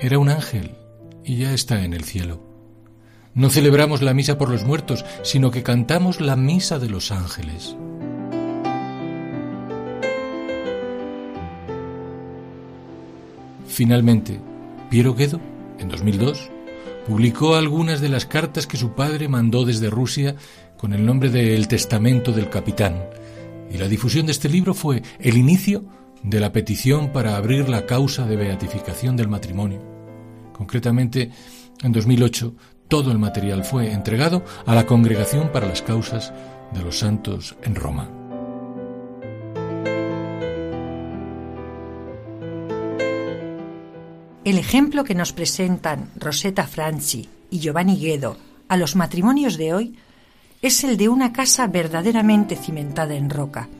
[0.00, 0.72] era un ángel
[1.24, 2.51] y ya está en el cielo.
[3.34, 7.76] No celebramos la misa por los muertos, sino que cantamos la misa de los ángeles.
[13.66, 14.38] Finalmente,
[14.90, 15.40] Piero Guedo
[15.78, 16.50] en 2002,
[17.06, 20.36] publicó algunas de las cartas que su padre mandó desde Rusia
[20.76, 23.02] con el nombre de El Testamento del Capitán,
[23.72, 25.84] y la difusión de este libro fue el inicio
[26.22, 29.80] de la petición para abrir la causa de beatificación del matrimonio.
[30.52, 31.30] Concretamente,
[31.82, 32.54] en 2008,
[32.92, 36.30] todo el material fue entregado a la Congregación para las Causas
[36.74, 38.06] de los Santos en Roma.
[44.44, 48.36] El ejemplo que nos presentan Rosetta Franci y Giovanni Guedo
[48.68, 49.96] a los matrimonios de hoy
[50.60, 53.70] es el de una casa verdaderamente cimentada en roca.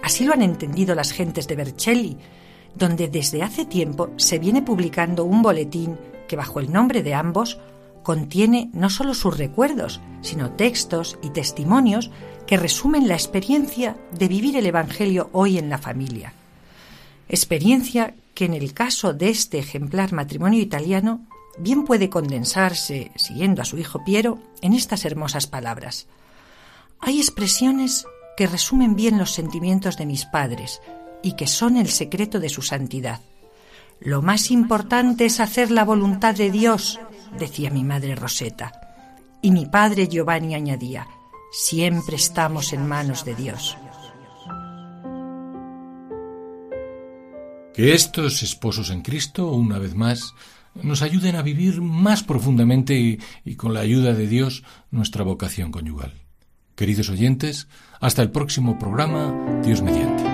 [0.00, 2.16] Así lo han entendido las gentes de Vercelli,
[2.76, 7.58] donde desde hace tiempo se viene publicando un boletín que bajo el nombre de ambos
[8.04, 12.12] contiene no solo sus recuerdos, sino textos y testimonios
[12.46, 16.32] que resumen la experiencia de vivir el Evangelio hoy en la familia.
[17.28, 21.26] experiencia que en el caso de este ejemplar matrimonio italiano
[21.58, 26.06] bien puede condensarse, siguiendo a su hijo Piero, en estas hermosas palabras.
[27.00, 30.80] Hay expresiones que resumen bien los sentimientos de mis padres
[31.22, 33.20] y que son el secreto de su santidad.
[34.00, 37.00] Lo más importante es hacer la voluntad de Dios,
[37.38, 38.72] decía mi madre Roseta.
[39.42, 41.06] Y mi padre Giovanni añadía,
[41.52, 43.76] siempre estamos en manos de Dios.
[47.74, 50.34] Que estos esposos en Cristo, una vez más,
[50.82, 55.70] nos ayuden a vivir más profundamente y, y, con la ayuda de Dios nuestra vocación
[55.70, 56.14] conyugal.
[56.76, 57.68] Queridos oyentes,
[58.00, 60.33] hasta el próximo programa, Dios mediante.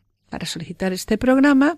[0.31, 1.77] para solicitar este programa,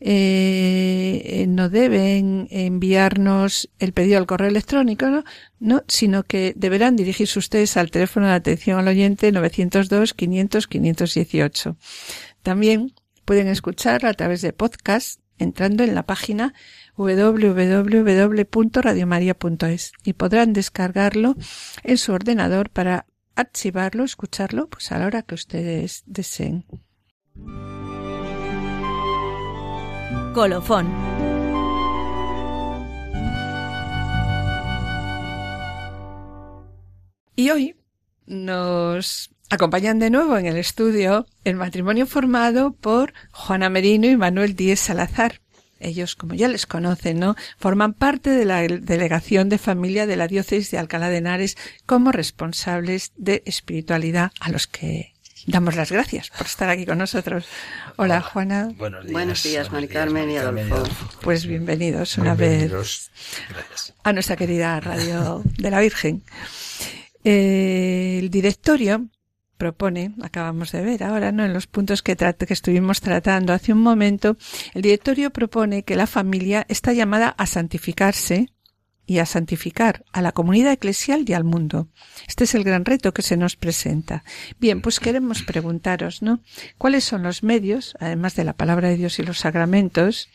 [0.00, 5.22] eh, no deben enviarnos el pedido al correo electrónico, ¿no?
[5.60, 5.84] ¿no?
[5.86, 11.76] sino que deberán dirigirse ustedes al teléfono de atención al oyente 902 500 518.
[12.42, 12.92] También
[13.24, 16.52] pueden escuchar a través de podcast entrando en la página
[16.96, 21.36] www.radiomaria.es y podrán descargarlo
[21.82, 26.64] en su ordenador para archivarlo, escucharlo, pues a la hora que ustedes deseen.
[30.34, 30.92] Colofón.
[37.36, 37.76] Y hoy
[38.26, 44.56] nos acompañan de nuevo en el estudio el matrimonio formado por Juana Merino y Manuel
[44.56, 45.40] Díez Salazar.
[45.78, 47.36] Ellos, como ya les conocen, ¿no?
[47.56, 52.10] Forman parte de la delegación de familia de la diócesis de Alcalá de Henares como
[52.10, 55.13] responsables de espiritualidad a los que
[55.46, 57.46] damos las gracias por estar aquí con nosotros.
[57.96, 58.70] Hola, Juana.
[58.76, 60.82] Buenos días, Buenos días Mari Carmen y Adolfo.
[61.20, 63.10] Pues bienvenidos una vez
[64.02, 66.22] a nuestra querida Radio de la Virgen.
[67.24, 69.08] Eh, el directorio
[69.56, 71.44] propone, acabamos de ver ahora, ¿no?
[71.44, 74.36] En los puntos que, que estuvimos tratando hace un momento,
[74.74, 78.53] el directorio propone que la familia está llamada a santificarse
[79.06, 81.88] y a santificar a la comunidad eclesial y al mundo.
[82.26, 84.24] Este es el gran reto que se nos presenta.
[84.58, 86.40] Bien, pues queremos preguntaros, ¿no?
[86.78, 90.28] ¿Cuáles son los medios, además de la palabra de Dios y los sacramentos?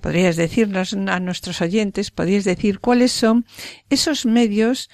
[0.00, 3.46] Podríais decirnos a nuestros oyentes, podríais decir cuáles son
[3.90, 4.90] esos medios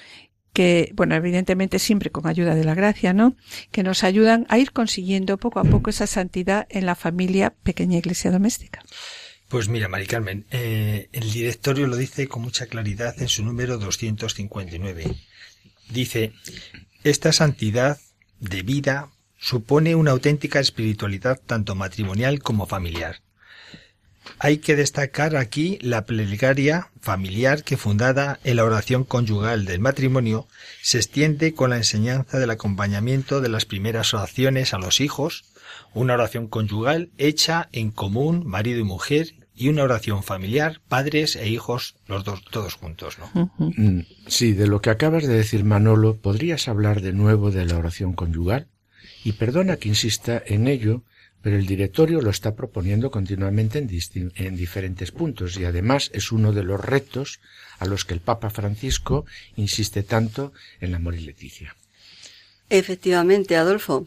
[0.52, 3.36] que, bueno, evidentemente siempre con ayuda de la gracia, ¿no?
[3.70, 7.98] Que nos ayudan a ir consiguiendo poco a poco esa santidad en la familia pequeña
[7.98, 8.82] iglesia doméstica.
[9.50, 13.78] Pues mira, Mari Carmen, eh, el directorio lo dice con mucha claridad en su número
[13.78, 15.16] 259.
[15.88, 16.32] Dice,
[17.02, 17.98] esta santidad
[18.38, 23.22] de vida supone una auténtica espiritualidad tanto matrimonial como familiar.
[24.38, 30.46] Hay que destacar aquí la plegaria familiar que fundada en la oración conyugal del matrimonio
[30.80, 35.44] se extiende con la enseñanza del acompañamiento de las primeras oraciones a los hijos,
[35.94, 41.48] una oración conyugal hecha en común marido y mujer y una oración familiar, padres e
[41.48, 43.52] hijos, los dos, todos juntos, ¿no?
[43.58, 47.76] Mm, sí, de lo que acabas de decir, Manolo, ¿podrías hablar de nuevo de la
[47.76, 48.68] oración conyugal?
[49.22, 51.02] Y perdona que insista en ello,
[51.42, 56.52] pero el directorio lo está proponiendo continuamente en, en, diferentes puntos y además es uno
[56.52, 57.40] de los retos
[57.78, 59.26] a los que el Papa Francisco
[59.56, 61.76] insiste tanto en la amor y Leticia.
[62.70, 64.06] Efectivamente, Adolfo,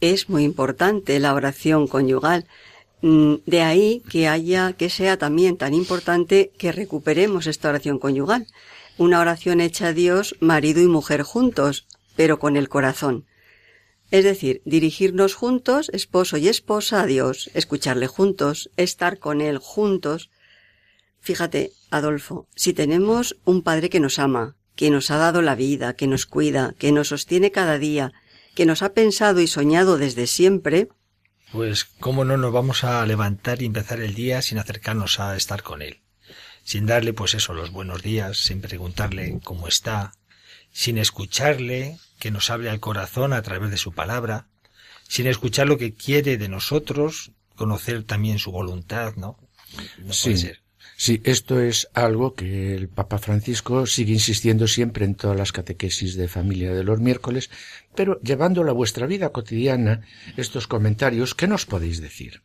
[0.00, 2.46] es muy importante la oración conyugal
[3.06, 8.46] Mm, de ahí que haya, que sea también tan importante que recuperemos esta oración conyugal.
[8.96, 11.86] Una oración hecha a Dios, marido y mujer juntos,
[12.16, 13.26] pero con el corazón.
[14.10, 20.30] Es decir, dirigirnos juntos, esposo y esposa, a Dios, escucharle juntos, estar con Él juntos.
[21.20, 25.92] Fíjate, Adolfo, si tenemos un Padre que nos ama, que nos ha dado la vida,
[25.92, 28.14] que nos cuida, que nos sostiene cada día,
[28.54, 30.88] que nos ha pensado y soñado desde siempre,
[31.52, 35.62] pues cómo no nos vamos a levantar y empezar el día sin acercarnos a estar
[35.62, 36.00] con él,
[36.64, 40.14] sin darle pues eso los buenos días, sin preguntarle cómo está,
[40.72, 44.48] sin escucharle, que nos hable al corazón a través de su palabra,
[45.08, 49.38] sin escuchar lo que quiere de nosotros, conocer también su voluntad, ¿no?
[50.10, 50.36] sí,
[50.96, 56.14] Sí, esto es algo que el Papa Francisco sigue insistiendo siempre en todas las catequesis
[56.16, 57.50] de familia de los miércoles,
[57.94, 60.02] pero llevándolo a vuestra vida cotidiana,
[60.36, 62.42] estos comentarios, ¿qué nos podéis decir?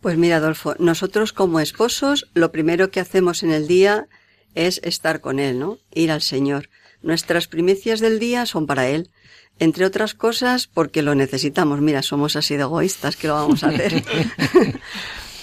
[0.00, 4.08] Pues mira, Adolfo, nosotros como esposos, lo primero que hacemos en el día
[4.54, 5.78] es estar con Él, ¿no?
[5.94, 6.70] Ir al Señor.
[7.02, 9.10] Nuestras primicias del día son para Él.
[9.58, 11.80] Entre otras cosas, porque lo necesitamos.
[11.80, 14.02] Mira, somos así de egoístas que lo vamos a hacer.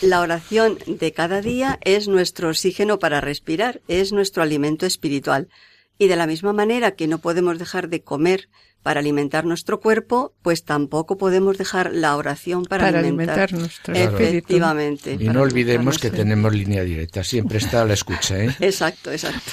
[0.01, 5.49] La oración de cada día es nuestro oxígeno para respirar, es nuestro alimento espiritual.
[5.97, 8.47] Y de la misma manera que no podemos dejar de comer
[8.81, 13.93] para alimentar nuestro cuerpo, pues tampoco podemos dejar la oración para, Para alimentar, alimentar nuestro
[13.93, 15.17] Efectivamente.
[15.19, 18.55] Y no olvidemos que tenemos línea directa, siempre está a la escucha, ¿eh?
[18.61, 19.51] Exacto, exacto.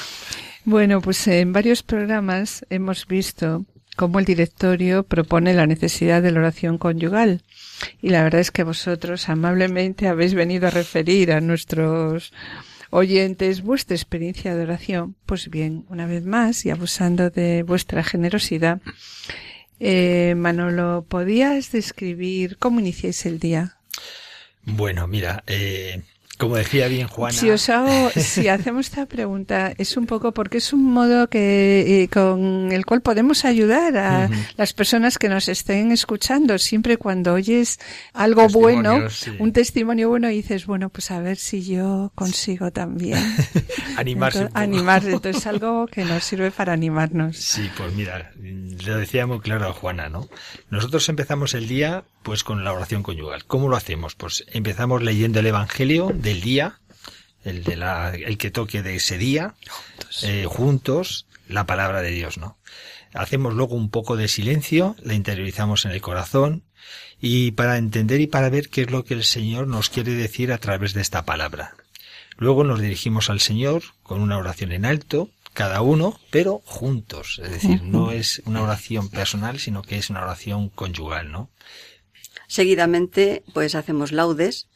[0.64, 3.64] Bueno, pues en varios programas hemos visto
[3.96, 7.42] cómo el directorio propone la necesidad de la oración conyugal.
[8.00, 12.32] Y la verdad es que vosotros amablemente habéis venido a referir a nuestros
[12.90, 15.16] oyentes vuestra experiencia de oración.
[15.26, 18.80] Pues bien, una vez más, y abusando de vuestra generosidad,
[19.78, 23.76] eh, Manolo, ¿podías describir cómo iniciáis el día?
[24.62, 26.02] Bueno, mira, eh,
[26.36, 27.36] como decía bien Juana.
[27.36, 32.02] Si os hago, si hacemos esta pregunta, es un poco porque es un modo que
[32.02, 36.58] eh, con el cual podemos ayudar a las personas que nos estén escuchando.
[36.58, 37.78] Siempre cuando oyes
[38.12, 39.32] algo bueno, sí.
[39.38, 43.18] un testimonio bueno, y dices, bueno, pues a ver si yo consigo también.
[43.96, 45.12] Animarse Entonces, animarse.
[45.12, 47.36] Entonces, algo que nos sirve para animarnos.
[47.36, 50.28] Sí, pues mira, lo decía muy claro a Juana, ¿no?
[50.70, 53.44] Nosotros empezamos el día pues con la oración conyugal.
[53.44, 54.16] ¿Cómo lo hacemos?
[54.16, 56.80] Pues empezamos leyendo el Evangelio del día,
[57.44, 59.54] el de la, el que toque de ese día,
[60.22, 62.58] eh, juntos, la palabra de Dios, ¿no?
[63.14, 66.64] Hacemos luego un poco de silencio, la interiorizamos en el corazón
[67.20, 70.52] y para entender y para ver qué es lo que el Señor nos quiere decir
[70.52, 71.76] a través de esta palabra.
[72.38, 77.40] Luego nos dirigimos al Señor con una oración en alto, cada uno, pero juntos.
[77.40, 81.50] Es decir, no es una oración personal, sino que es una oración conyugal, ¿no?
[82.46, 84.68] Seguidamente, pues hacemos laudes,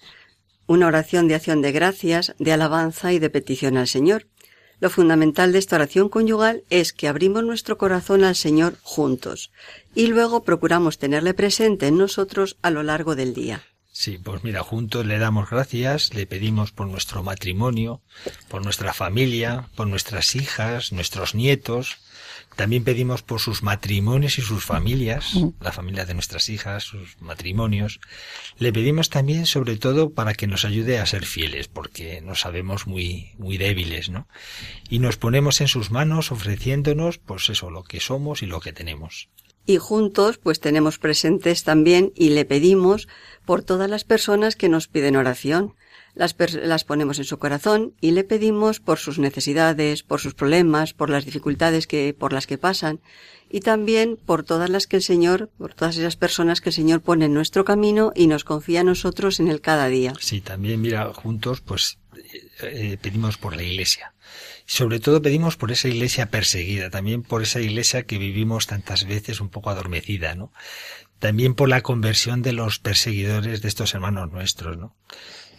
[0.66, 4.28] una oración de acción de gracias, de alabanza y de petición al Señor.
[4.80, 9.52] Lo fundamental de esta oración conyugal es que abrimos nuestro corazón al Señor juntos
[9.94, 13.62] y luego procuramos tenerle presente en nosotros a lo largo del día.
[13.92, 18.00] Sí, pues mira, juntos le damos gracias, le pedimos por nuestro matrimonio,
[18.48, 21.98] por nuestra familia, por nuestras hijas, nuestros nietos.
[22.56, 28.00] También pedimos por sus matrimonios y sus familias, la familia de nuestras hijas, sus matrimonios.
[28.58, 32.86] Le pedimos también, sobre todo, para que nos ayude a ser fieles, porque nos sabemos
[32.86, 34.28] muy, muy débiles, ¿no?
[34.88, 38.72] Y nos ponemos en sus manos ofreciéndonos, pues eso, lo que somos y lo que
[38.72, 39.28] tenemos.
[39.66, 43.08] Y juntos, pues tenemos presentes también y le pedimos
[43.44, 45.74] por todas las personas que nos piden oración.
[46.20, 50.92] Las, las ponemos en su corazón y le pedimos por sus necesidades, por sus problemas,
[50.92, 53.00] por las dificultades que, por las que pasan
[53.48, 57.00] y también por todas las que el Señor, por todas esas personas que el Señor
[57.00, 60.12] pone en nuestro camino y nos confía a nosotros en el cada día.
[60.20, 64.12] Sí, también, mira, juntos, pues eh, eh, pedimos por la iglesia.
[64.68, 69.06] Y sobre todo pedimos por esa iglesia perseguida, también por esa iglesia que vivimos tantas
[69.06, 70.52] veces un poco adormecida, ¿no?
[71.18, 74.94] También por la conversión de los perseguidores de estos hermanos nuestros, ¿no?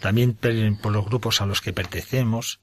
[0.01, 2.59] También por los grupos a los que pertenecemos,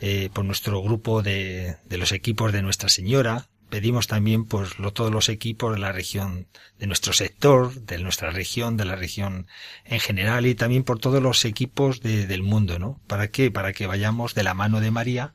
[0.00, 5.10] eh, por nuestro grupo de, los equipos de Nuestra Señora, pedimos también por lo- todos
[5.10, 6.46] los equipos de la región,
[6.78, 9.48] de nuestro sector, de nuestra región, de la región
[9.84, 13.00] en general y también por todos los equipos de- del mundo, ¿no?
[13.08, 13.50] ¿Para qué?
[13.50, 15.34] Para que vayamos de la mano de María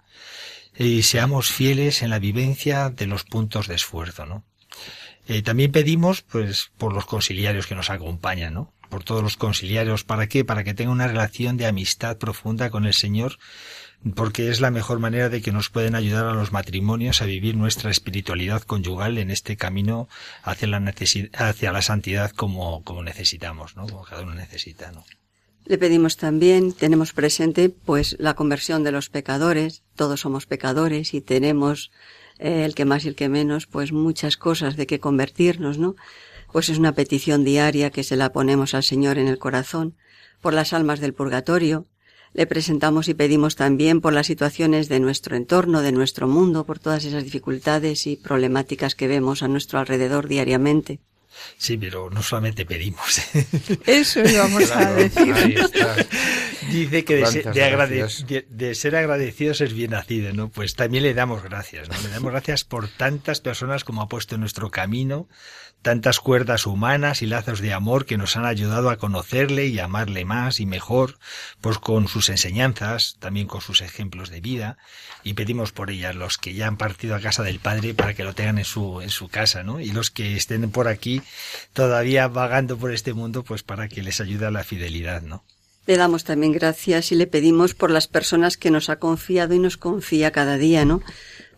[0.77, 4.45] y seamos fieles en la vivencia de los puntos de esfuerzo, ¿no?
[5.27, 8.73] Eh, también pedimos, pues, por los conciliarios que nos acompañan, ¿no?
[8.91, 10.03] Por todos los conciliarios.
[10.03, 10.45] ¿Para qué?
[10.45, 13.39] Para que tengan una relación de amistad profunda con el Señor,
[14.15, 17.55] porque es la mejor manera de que nos pueden ayudar a los matrimonios a vivir
[17.55, 20.09] nuestra espiritualidad conyugal en este camino
[20.43, 20.93] hacia la
[21.33, 23.87] hacia la santidad como, como necesitamos, ¿no?
[23.87, 25.05] Como cada uno necesita, ¿no?
[25.65, 29.83] Le pedimos también, tenemos presente, pues, la conversión de los pecadores.
[29.95, 31.91] Todos somos pecadores y tenemos,
[32.39, 35.95] eh, el que más y el que menos, pues muchas cosas de que convertirnos, ¿no?
[36.51, 39.95] Pues es una petición diaria que se la ponemos al Señor en el corazón.
[40.41, 41.87] Por las almas del purgatorio.
[42.33, 46.79] Le presentamos y pedimos también por las situaciones de nuestro entorno, de nuestro mundo, por
[46.79, 50.99] todas esas dificultades y problemáticas que vemos a nuestro alrededor diariamente.
[51.57, 53.21] Sí, pero no solamente pedimos.
[53.85, 55.33] Eso íbamos a decir.
[55.33, 55.95] ahí está.
[56.71, 58.27] Dice que de, ser, Cuántas de agrade- gracias.
[58.27, 60.49] de- de ser agradecidos es bien nacido, ¿no?
[60.49, 61.95] Pues también le damos gracias, ¿no?
[62.01, 65.27] Le damos gracias por tantas personas como ha puesto en nuestro camino,
[65.81, 70.25] tantas cuerdas humanas y lazos de amor que nos han ayudado a conocerle y amarle
[70.25, 71.17] más y mejor,
[71.59, 74.77] pues con sus enseñanzas, también con sus ejemplos de vida,
[75.23, 78.23] y pedimos por ellas los que ya han partido a casa del Padre para que
[78.23, 79.79] lo tengan en su, en su casa, ¿no?
[79.79, 81.21] Y los que estén por aquí
[81.73, 85.43] todavía vagando por este mundo, pues para que les ayude a la fidelidad, ¿no?
[85.87, 89.59] Le damos también gracias y le pedimos por las personas que nos ha confiado y
[89.59, 91.01] nos confía cada día, ¿no?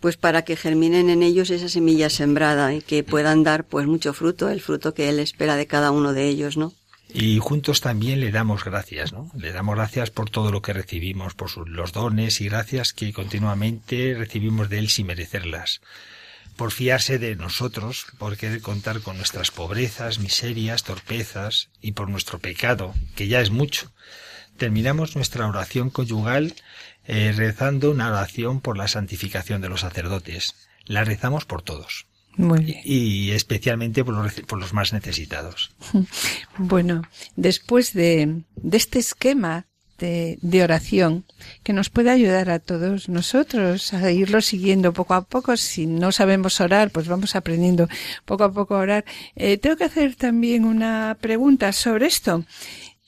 [0.04, 4.14] Pues para que germinen en ellos esa semilla sembrada y que puedan dar pues mucho
[4.14, 6.74] fruto, el fruto que Él espera de cada uno de ellos, ¿no?
[7.14, 9.32] Y juntos también le damos gracias, ¿no?
[9.38, 13.14] Le damos gracias por todo lo que recibimos, por sus- los dones y gracias que
[13.14, 15.80] continuamente recibimos de Él sin merecerlas.
[16.58, 22.39] Por fiarse de nosotros, por querer contar con nuestras pobrezas, miserias, torpezas y por nuestro
[22.39, 23.89] pecado, que ya es mucho.
[24.58, 26.54] Terminamos nuestra oración conyugal
[27.06, 30.56] eh, rezando una oración por la santificación de los sacerdotes.
[30.86, 32.82] La rezamos por todos Muy bien.
[32.84, 35.72] y especialmente por los, por los más necesitados.
[36.58, 37.01] Bueno,
[37.36, 39.66] después de, de este esquema
[39.97, 41.24] de, de oración
[41.64, 45.56] que nos puede ayudar a todos nosotros a irlo siguiendo poco a poco.
[45.58, 47.88] Si no sabemos orar, pues vamos aprendiendo
[48.26, 49.06] poco a poco a orar.
[49.36, 52.43] Eh, tengo que hacer también una pregunta sobre esto.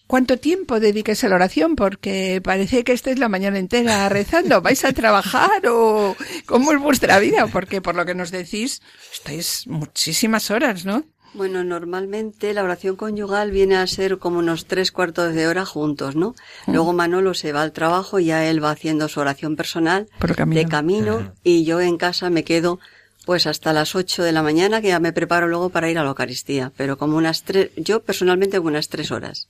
[0.07, 1.75] ¿Cuánto tiempo dedicas a la oración?
[1.75, 4.61] Porque parece que estáis la mañana entera rezando.
[4.61, 7.47] ¿Vais a trabajar o cómo es vuestra vida?
[7.47, 8.81] Porque por lo que nos decís,
[9.11, 11.03] estáis muchísimas horas, ¿no?
[11.33, 16.15] Bueno, normalmente la oración conyugal viene a ser como unos tres cuartos de hora juntos,
[16.15, 16.33] ¿no?
[16.65, 20.29] Luego Manolo se va al trabajo y ya él va haciendo su oración personal Por
[20.29, 20.61] el camino.
[20.61, 22.79] de camino y yo en casa me quedo
[23.25, 26.03] pues hasta las ocho de la mañana que ya me preparo luego para ir a
[26.03, 29.49] la Eucaristía, pero como unas tres, yo personalmente como unas tres horas.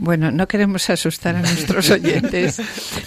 [0.00, 2.60] Bueno, no queremos asustar a nuestros oyentes.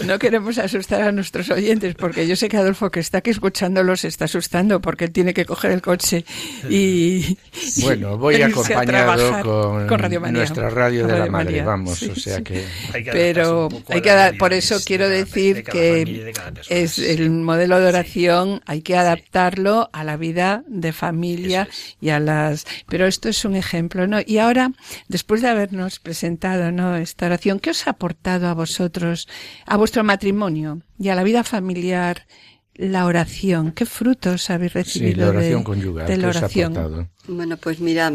[0.06, 3.96] No queremos asustar a nuestros oyentes porque yo sé que Adolfo que está aquí escuchándolo
[3.96, 6.26] se está asustando porque él tiene que coger el coche
[6.70, 7.38] y
[7.82, 9.44] Bueno, voy y irse a acompañado trabajar
[9.88, 10.38] con, Radio María.
[10.40, 12.44] nuestra radio Con de la madre, vamos, Sí, o sea sí.
[12.44, 16.34] que Hay que Pero hay que dar, por eso quiero de decir de que de
[16.70, 21.70] es el modelo de oración, hay que adaptarlo a la vida de familia
[22.02, 24.20] y a las, pero esto es un ejemplo, ¿no?
[24.26, 24.72] Y ahora,
[25.08, 26.81] después de habernos presentado, ¿no?
[26.98, 29.28] Esta oración, ¿qué os ha aportado a vosotros,
[29.66, 32.28] a vuestro matrimonio y a la vida familiar?
[32.74, 36.36] La oración, ¿qué frutos habéis sí, recibido la oración de, conyugal, de ¿qué la os
[36.38, 36.78] ha oración?
[36.78, 37.08] aportado?
[37.28, 38.12] Bueno, pues mira,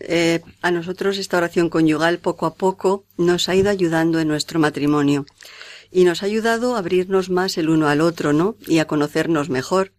[0.00, 4.58] eh, a nosotros esta oración conyugal poco a poco nos ha ido ayudando en nuestro
[4.58, 5.24] matrimonio
[5.90, 8.56] y nos ha ayudado a abrirnos más el uno al otro, ¿no?
[8.66, 9.92] Y a conocernos mejor,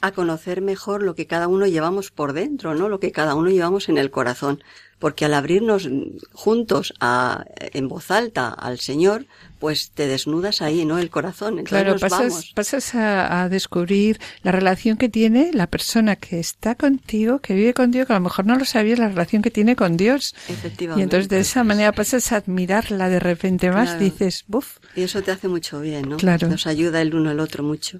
[0.00, 2.88] a conocer mejor lo que cada uno llevamos por dentro, ¿no?
[2.88, 4.62] Lo que cada uno llevamos en el corazón,
[5.02, 5.88] porque al abrirnos
[6.32, 9.26] juntos a, en voz alta al Señor,
[9.58, 10.98] pues te desnudas ahí, ¿no?
[10.98, 11.58] El corazón.
[11.58, 12.52] Entonces Claro, nos pasas, vamos.
[12.54, 17.74] pasas a, a descubrir la relación que tiene la persona que está contigo, que vive
[17.74, 20.36] contigo, que a lo mejor no lo sabías, la relación que tiene con Dios.
[20.48, 21.00] Efectivamente.
[21.00, 24.04] Y entonces de esa manera pasas a admirarla de repente más, Claro.
[24.04, 26.16] dices, buf, Y eso te hace mucho bien, ¿no?
[26.16, 26.46] Claro.
[26.46, 27.98] Nos ayuda el uno al otro mucho.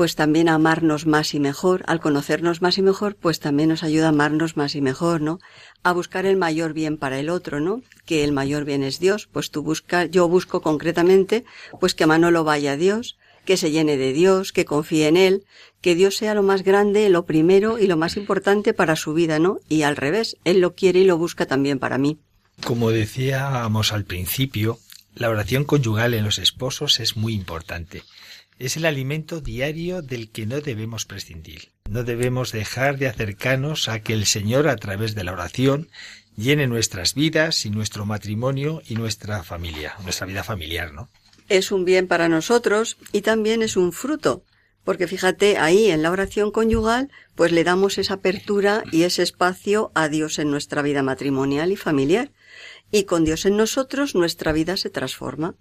[0.00, 3.82] Pues también a amarnos más y mejor, al conocernos más y mejor, pues también nos
[3.82, 5.40] ayuda a amarnos más y mejor, ¿no?
[5.82, 7.82] A buscar el mayor bien para el otro, ¿no?
[8.06, 11.44] Que el mayor bien es Dios, pues tú buscas, yo busco concretamente,
[11.80, 15.44] pues que Manolo vaya a Dios, que se llene de Dios, que confíe en Él,
[15.82, 19.38] que Dios sea lo más grande, lo primero y lo más importante para su vida,
[19.38, 19.58] ¿no?
[19.68, 22.18] Y al revés, Él lo quiere y lo busca también para mí.
[22.64, 24.78] Como decíamos al principio,
[25.14, 28.02] la oración conyugal en los esposos es muy importante.
[28.60, 31.72] Es el alimento diario del que no debemos prescindir.
[31.90, 35.88] No debemos dejar de acercarnos a que el Señor a través de la oración
[36.36, 41.08] llene nuestras vidas y nuestro matrimonio y nuestra familia, nuestra vida familiar, ¿no?
[41.50, 44.44] es un bien para nosotros y también es un fruto.
[44.84, 49.92] Porque fíjate, ahí en la oración conyugal, pues le damos esa apertura y ese espacio
[49.94, 52.32] a Dios en nuestra vida matrimonial y familiar.
[52.90, 55.54] Y con Dios en nosotros, nuestra vida se transforma.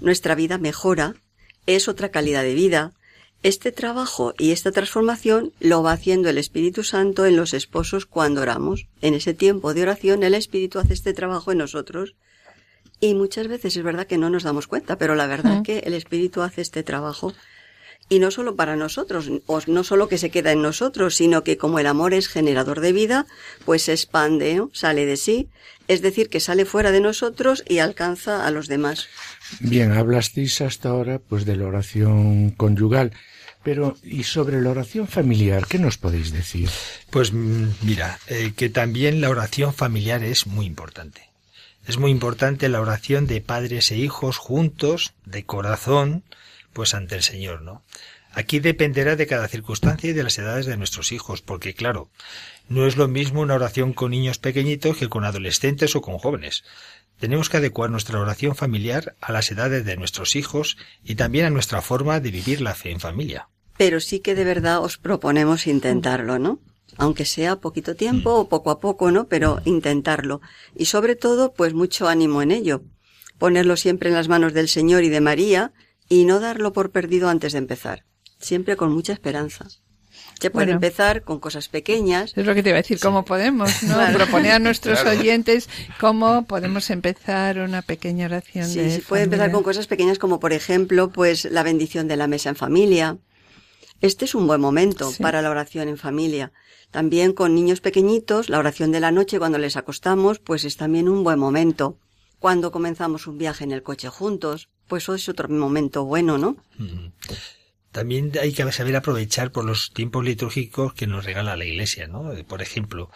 [0.00, 1.14] Nuestra vida mejora,
[1.66, 2.92] es otra calidad de vida.
[3.42, 8.40] Este trabajo y esta transformación lo va haciendo el Espíritu Santo en los esposos cuando
[8.42, 8.86] oramos.
[9.02, 12.14] En ese tiempo de oración, el Espíritu hace este trabajo en nosotros.
[12.98, 15.62] Y muchas veces es verdad que no nos damos cuenta, pero la verdad Mm.
[15.62, 17.34] que el Espíritu hace este trabajo.
[18.08, 21.56] Y no solo para nosotros, o no solo que se queda en nosotros, sino que
[21.58, 23.26] como el amor es generador de vida,
[23.64, 24.70] pues se expande, ¿no?
[24.72, 25.48] sale de sí,
[25.88, 29.08] es decir, que sale fuera de nosotros y alcanza a los demás.
[29.60, 33.12] Bien, hablasteis hasta ahora pues de la oración conyugal,
[33.62, 36.68] pero ¿y sobre la oración familiar qué nos podéis decir?
[37.10, 41.30] Pues mm, mira, eh, que también la oración familiar es muy importante.
[41.86, 46.24] Es muy importante la oración de padres e hijos juntos, de corazón,
[46.72, 47.82] pues ante el Señor, ¿no?
[48.32, 52.10] Aquí dependerá de cada circunstancia y de las edades de nuestros hijos, porque claro,
[52.68, 56.62] no es lo mismo una oración con niños pequeñitos que con adolescentes o con jóvenes.
[57.18, 61.50] Tenemos que adecuar nuestra oración familiar a las edades de nuestros hijos y también a
[61.50, 63.48] nuestra forma de vivir la fe en familia.
[63.78, 66.60] Pero sí que de verdad os proponemos intentarlo, ¿no?
[66.98, 69.28] Aunque sea poquito tiempo o poco a poco, ¿no?
[69.28, 70.40] Pero intentarlo.
[70.74, 72.82] Y sobre todo, pues mucho ánimo en ello.
[73.38, 75.72] Ponerlo siempre en las manos del Señor y de María
[76.08, 78.04] y no darlo por perdido antes de empezar
[78.38, 79.66] siempre con mucha esperanza.
[80.40, 82.32] Se puede empezar con cosas pequeñas.
[82.36, 83.96] Es lo que te iba a decir, cómo podemos, ¿no?
[84.12, 85.68] Proponer a nuestros oyentes
[85.98, 88.68] cómo podemos empezar una pequeña oración.
[88.68, 92.26] Sí, se puede empezar con cosas pequeñas como, por ejemplo, pues la bendición de la
[92.26, 93.16] mesa en familia.
[94.02, 96.52] Este es un buen momento para la oración en familia.
[96.90, 101.08] También con niños pequeñitos, la oración de la noche cuando les acostamos, pues es también
[101.08, 101.98] un buen momento.
[102.38, 106.56] Cuando comenzamos un viaje en el coche juntos, pues es otro momento bueno, ¿no?
[107.96, 112.30] También hay que saber aprovechar por los tiempos litúrgicos que nos regala la Iglesia, ¿no?
[112.46, 113.10] Por ejemplo,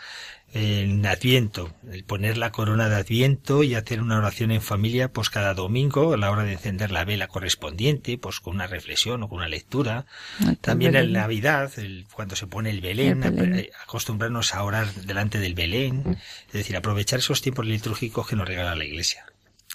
[0.55, 5.29] en Adviento, el poner la corona de Adviento y hacer una oración en familia, pues
[5.29, 9.29] cada domingo a la hora de encender la vela correspondiente, pues con una reflexión o
[9.29, 10.07] con una lectura.
[10.41, 11.71] Ah, También en Navidad,
[12.15, 16.17] cuando se pone el Belén, eh, acostumbrarnos a orar delante del Belén,
[16.47, 19.27] es decir, aprovechar esos tiempos litúrgicos que nos regala la Iglesia.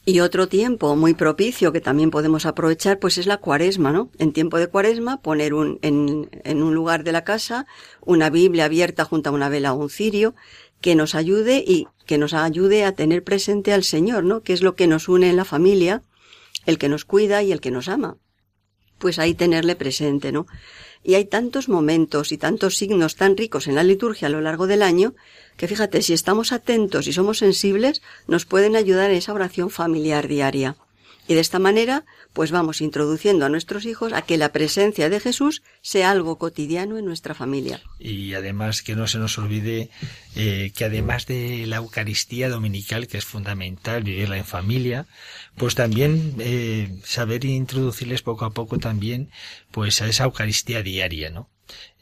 [0.07, 4.11] Y otro tiempo muy propicio que también podemos aprovechar, pues es la cuaresma, ¿no?
[4.19, 7.65] En tiempo de cuaresma, poner un, en, en un lugar de la casa
[8.01, 10.35] una Biblia abierta junto a una vela o un cirio
[10.79, 14.43] que nos ayude y que nos ayude a tener presente al Señor, ¿no?
[14.43, 16.03] Que es lo que nos une en la familia,
[16.67, 18.17] el que nos cuida y el que nos ama.
[18.99, 20.45] Pues ahí tenerle presente, ¿no?
[21.03, 24.67] Y hay tantos momentos y tantos signos tan ricos en la liturgia a lo largo
[24.67, 25.15] del año
[25.57, 30.27] que fíjate, si estamos atentos y somos sensibles, nos pueden ayudar en esa oración familiar
[30.27, 30.75] diaria.
[31.27, 35.19] Y de esta manera, pues vamos introduciendo a nuestros hijos a que la presencia de
[35.19, 37.81] Jesús sea algo cotidiano en nuestra familia.
[37.97, 39.89] Y además que no se nos olvide
[40.35, 45.07] eh, que además de la Eucaristía dominical, que es fundamental vivirla en familia,
[45.57, 49.31] pues también eh, saber introducirles poco a poco también
[49.71, 51.49] pues a esa Eucaristía diaria, ¿no?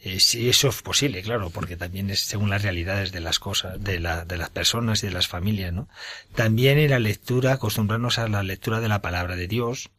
[0.01, 3.81] Eh, si eso es posible, claro, porque también es según las realidades de las cosas,
[3.81, 5.87] de, la, de las personas y de las familias, ¿no?
[6.35, 9.89] También en la lectura, acostumbrarnos a la lectura de la palabra de Dios,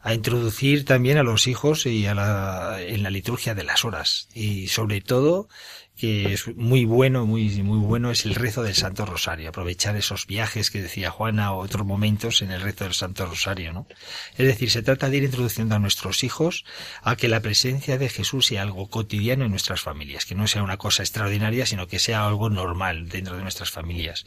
[0.00, 4.28] a introducir también a los hijos y a la, en la liturgia de las horas
[4.34, 5.48] y sobre todo
[6.02, 9.50] que es muy bueno, muy, muy bueno, es el rezo del Santo Rosario.
[9.50, 13.72] Aprovechar esos viajes que decía Juana o otros momentos en el rezo del Santo Rosario,
[13.72, 13.86] ¿no?
[14.36, 16.64] Es decir, se trata de ir introduciendo a nuestros hijos
[17.04, 20.64] a que la presencia de Jesús sea algo cotidiano en nuestras familias, que no sea
[20.64, 24.24] una cosa extraordinaria, sino que sea algo normal dentro de nuestras familias.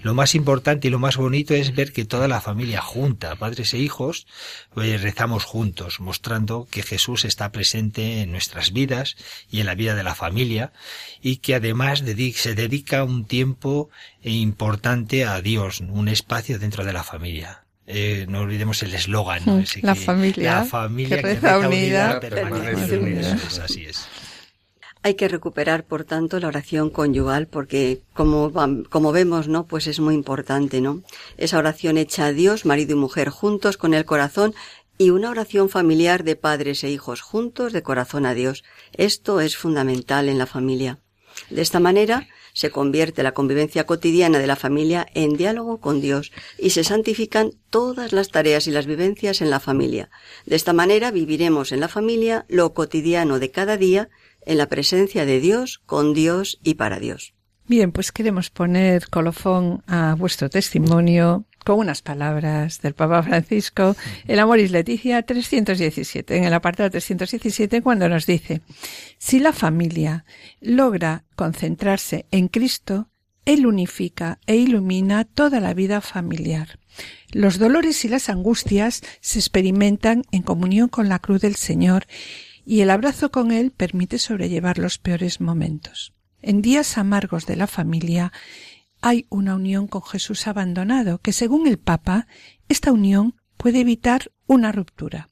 [0.00, 3.74] Lo más importante y lo más bonito es ver que toda la familia junta, padres
[3.74, 4.26] e hijos,
[4.72, 9.16] pues, rezamos juntos, mostrando que Jesús está presente en nuestras vidas
[9.50, 10.72] y en la vida de la familia
[11.20, 12.02] y que además
[12.34, 13.90] se dedica un tiempo
[14.22, 17.64] importante a Dios, un espacio dentro de la familia.
[17.92, 19.64] Eh, no olvidemos el eslogan, ¿no?
[19.82, 22.20] la familia, la familia que, reza, unida,
[23.64, 24.06] así es.
[25.02, 28.52] Hay que recuperar, por tanto, la oración conyugal porque, como,
[28.90, 29.64] como vemos, ¿no?
[29.64, 31.02] Pues es muy importante, ¿no?
[31.38, 34.54] Esa oración hecha a Dios, marido y mujer juntos con el corazón
[35.00, 38.64] y una oración familiar de padres e hijos juntos de corazón a Dios.
[38.92, 40.98] Esto es fundamental en la familia.
[41.48, 46.32] De esta manera se convierte la convivencia cotidiana de la familia en diálogo con Dios
[46.58, 50.10] y se santifican todas las tareas y las vivencias en la familia.
[50.44, 54.10] De esta manera viviremos en la familia lo cotidiano de cada día
[54.44, 57.32] en la presencia de Dios, con Dios y para Dios.
[57.66, 63.96] Bien, pues queremos poner colofón a vuestro testimonio con unas palabras del Papa Francisco,
[64.26, 68.62] el Amoris Leticia 317, en el apartado 317, cuando nos dice,
[69.18, 70.24] si la familia
[70.60, 73.08] logra concentrarse en Cristo,
[73.44, 76.78] Él unifica e ilumina toda la vida familiar.
[77.32, 82.06] Los dolores y las angustias se experimentan en comunión con la cruz del Señor
[82.66, 86.12] y el abrazo con Él permite sobrellevar los peores momentos.
[86.42, 88.32] En días amargos de la familia
[89.00, 92.26] hay una unión con Jesús abandonado, que según el Papa,
[92.68, 95.28] esta unión puede evitar una ruptura.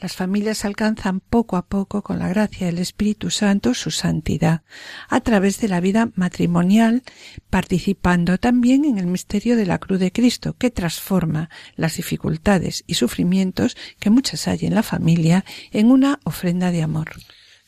[0.00, 4.62] Las familias alcanzan poco a poco, con la gracia del Espíritu Santo, su santidad,
[5.08, 7.02] a través de la vida matrimonial,
[7.50, 12.94] participando también en el misterio de la cruz de Cristo, que transforma las dificultades y
[12.94, 17.10] sufrimientos que muchas hay en la familia en una ofrenda de amor.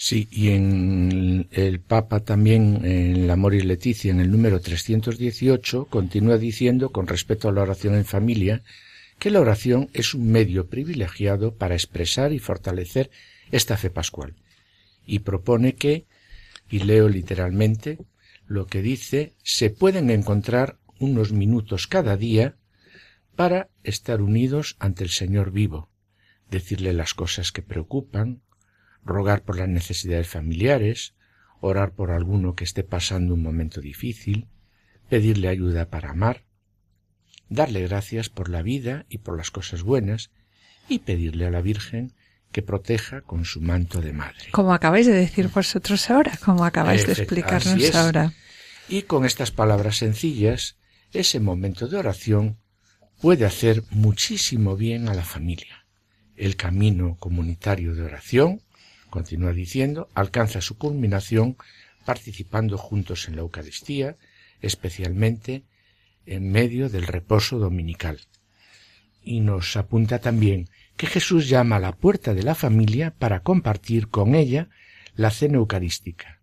[0.01, 5.86] Sí, y en el Papa también, en el Amor y Leticia, en el número 318,
[5.86, 8.62] continúa diciendo, con respecto a la oración en familia,
[9.18, 13.11] que la oración es un medio privilegiado para expresar y fortalecer
[13.51, 14.36] esta fe pascual.
[15.05, 16.07] Y propone que,
[16.70, 17.99] y leo literalmente,
[18.46, 22.55] lo que dice, se pueden encontrar unos minutos cada día
[23.34, 25.90] para estar unidos ante el Señor vivo,
[26.49, 28.42] decirle las cosas que preocupan,
[29.05, 31.14] rogar por las necesidades familiares,
[31.61, 34.46] orar por alguno que esté pasando un momento difícil,
[35.09, 36.44] pedirle ayuda para amar,
[37.49, 40.30] darle gracias por la vida y por las cosas buenas,
[40.88, 42.12] y pedirle a la Virgen
[42.53, 44.51] que proteja con su manto de madre.
[44.53, 48.32] Como acabáis de decir vosotros ahora, como acabáis de explicarnos ahora.
[48.88, 50.76] Y con estas palabras sencillas,
[51.12, 52.59] ese momento de oración
[53.20, 55.86] puede hacer muchísimo bien a la familia.
[56.36, 58.62] El camino comunitario de oración
[59.11, 61.56] continúa diciendo, alcanza su culminación
[62.04, 64.16] participando juntos en la Eucaristía,
[64.61, 65.64] especialmente
[66.26, 68.20] en medio del reposo dominical.
[69.22, 74.09] Y nos apunta también que Jesús llama a la puerta de la familia para compartir
[74.09, 74.68] con ella
[75.16, 76.40] la cena eucarística.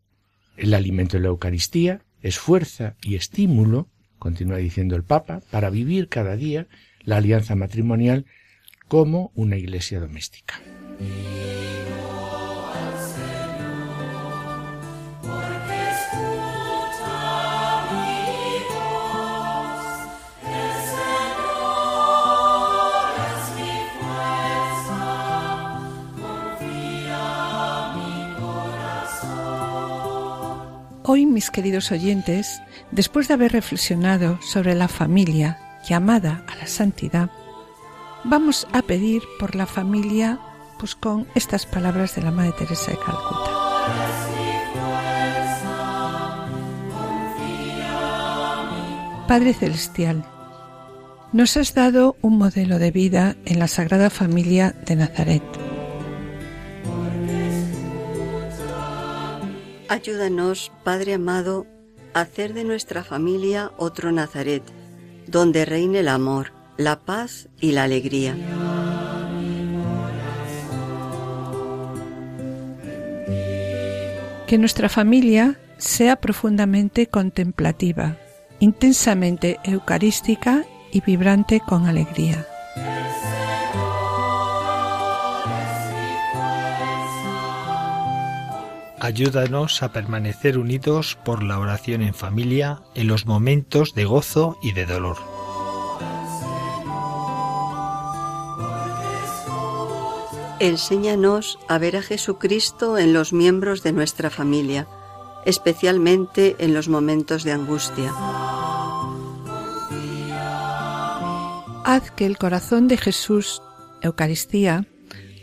[0.57, 3.89] El alimento de la Eucaristía es fuerza y estímulo,
[4.19, 6.67] continúa diciendo el Papa, para vivir cada día
[7.03, 8.25] la alianza matrimonial
[8.87, 10.61] como una iglesia doméstica.
[31.07, 37.29] Hoy, mis queridos oyentes, después de haber reflexionado sobre la familia llamada a la santidad,
[38.23, 40.39] vamos a pedir por la familia
[40.79, 43.51] pues con estas palabras de la Madre Teresa de Calcuta.
[49.27, 50.25] Padre Celestial,
[51.33, 55.64] nos has dado un modelo de vida en la Sagrada Familia de Nazaret
[59.87, 61.67] Ayúdanos, Padre amado,
[62.15, 64.63] a hacer de nuestra familia otro Nazaret,
[65.27, 68.35] donde reine el amor, la paz y la alegría.
[74.47, 78.17] Que nuestra familia sea profundamente contemplativa,
[78.59, 82.47] intensamente eucarística y vibrante con alegría.
[89.05, 94.71] Ayúdanos a permanecer unidos por la oración en familia en los momentos de gozo y
[94.71, 95.17] de dolor.
[100.59, 104.87] Enséñanos a ver a Jesucristo en los miembros de nuestra familia,
[105.45, 108.11] especialmente en los momentos de angustia.
[111.83, 113.61] Haz que el corazón de Jesús,
[114.01, 114.87] Eucaristía,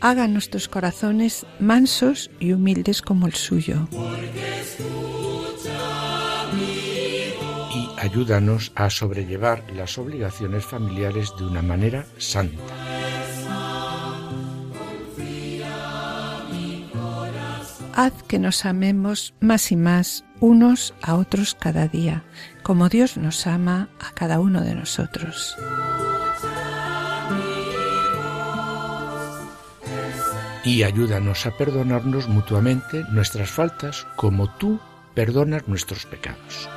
[0.03, 3.87] haga nuestros corazones mansos y humildes como el suyo.
[7.73, 12.61] Y ayúdanos a sobrellevar las obligaciones familiares de una manera santa.
[17.95, 22.25] Haz que nos amemos más y más unos a otros cada día,
[22.61, 25.55] como Dios nos ama a cada uno de nosotros.
[30.63, 34.79] Y ayúdanos a perdonarnos mutuamente nuestras faltas como tú
[35.13, 36.69] perdonas nuestros pecados.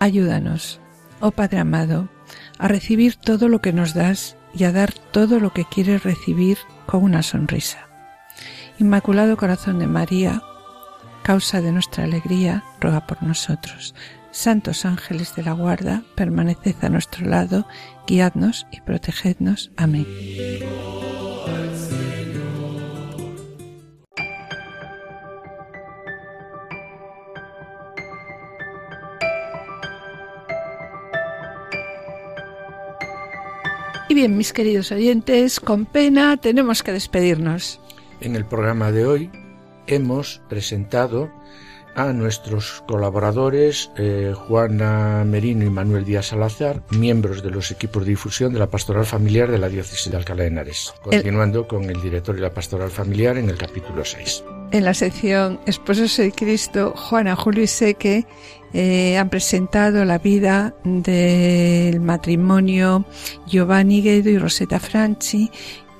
[0.00, 0.80] Ayúdanos,
[1.20, 2.08] oh Padre amado,
[2.58, 6.58] a recibir todo lo que nos das y a dar todo lo que quieres recibir
[6.86, 7.88] con una sonrisa.
[8.78, 10.42] Inmaculado Corazón de María,
[11.22, 13.94] causa de nuestra alegría, ruega por nosotros.
[14.34, 17.68] Santos ángeles de la guarda, permaneced a nuestro lado,
[18.04, 19.70] guiadnos y protegednos.
[19.76, 20.04] Amén.
[34.08, 37.80] Y bien, mis queridos oyentes, con pena tenemos que despedirnos.
[38.20, 39.30] En el programa de hoy
[39.86, 41.30] hemos presentado
[41.94, 48.10] a nuestros colaboradores eh, Juana Merino y Manuel Díaz Salazar, miembros de los equipos de
[48.10, 52.00] difusión de la Pastoral Familiar de la Diócesis de Alcalá de Henares, continuando con el
[52.00, 54.44] director de la Pastoral Familiar en el capítulo 6.
[54.72, 58.26] En la sección Esposos de Cristo, Juana, Julio y Seque
[58.72, 63.04] eh, han presentado la vida del matrimonio
[63.46, 65.50] Giovanni Guedo y Rosetta Franchi,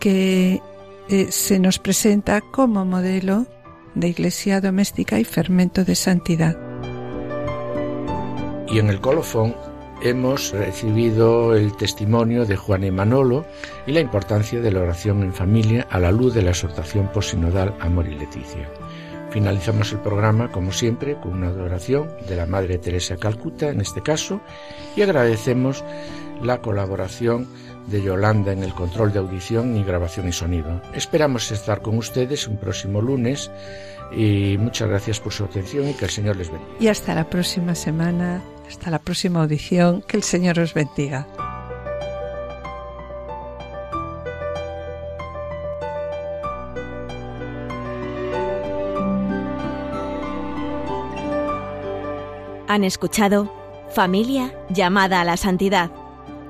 [0.01, 0.61] que
[1.09, 3.47] eh, se nos presenta como modelo
[3.95, 6.57] de iglesia doméstica y fermento de santidad.
[8.69, 9.55] Y en el colofón
[10.03, 13.47] hemos recibido el testimonio de Juan Manolo
[13.87, 17.75] y la importancia de la oración en familia a la luz de la exhortación posinodal
[17.81, 18.69] Amor y Leticia.
[19.31, 24.01] Finalizamos el programa, como siempre, con una adoración de la Madre Teresa Calcuta, en este
[24.01, 24.41] caso,
[24.95, 25.85] y agradecemos
[26.43, 27.49] la colaboración
[27.87, 30.81] de Yolanda en el control de audición y grabación y sonido.
[30.95, 33.51] Esperamos estar con ustedes un próximo lunes
[34.13, 36.73] y muchas gracias por su atención y que el Señor les bendiga.
[36.81, 41.27] Y hasta la próxima semana, hasta la próxima audición, que el Señor os bendiga.
[52.67, 53.53] Han escuchado
[53.91, 55.91] Familia llamada a la santidad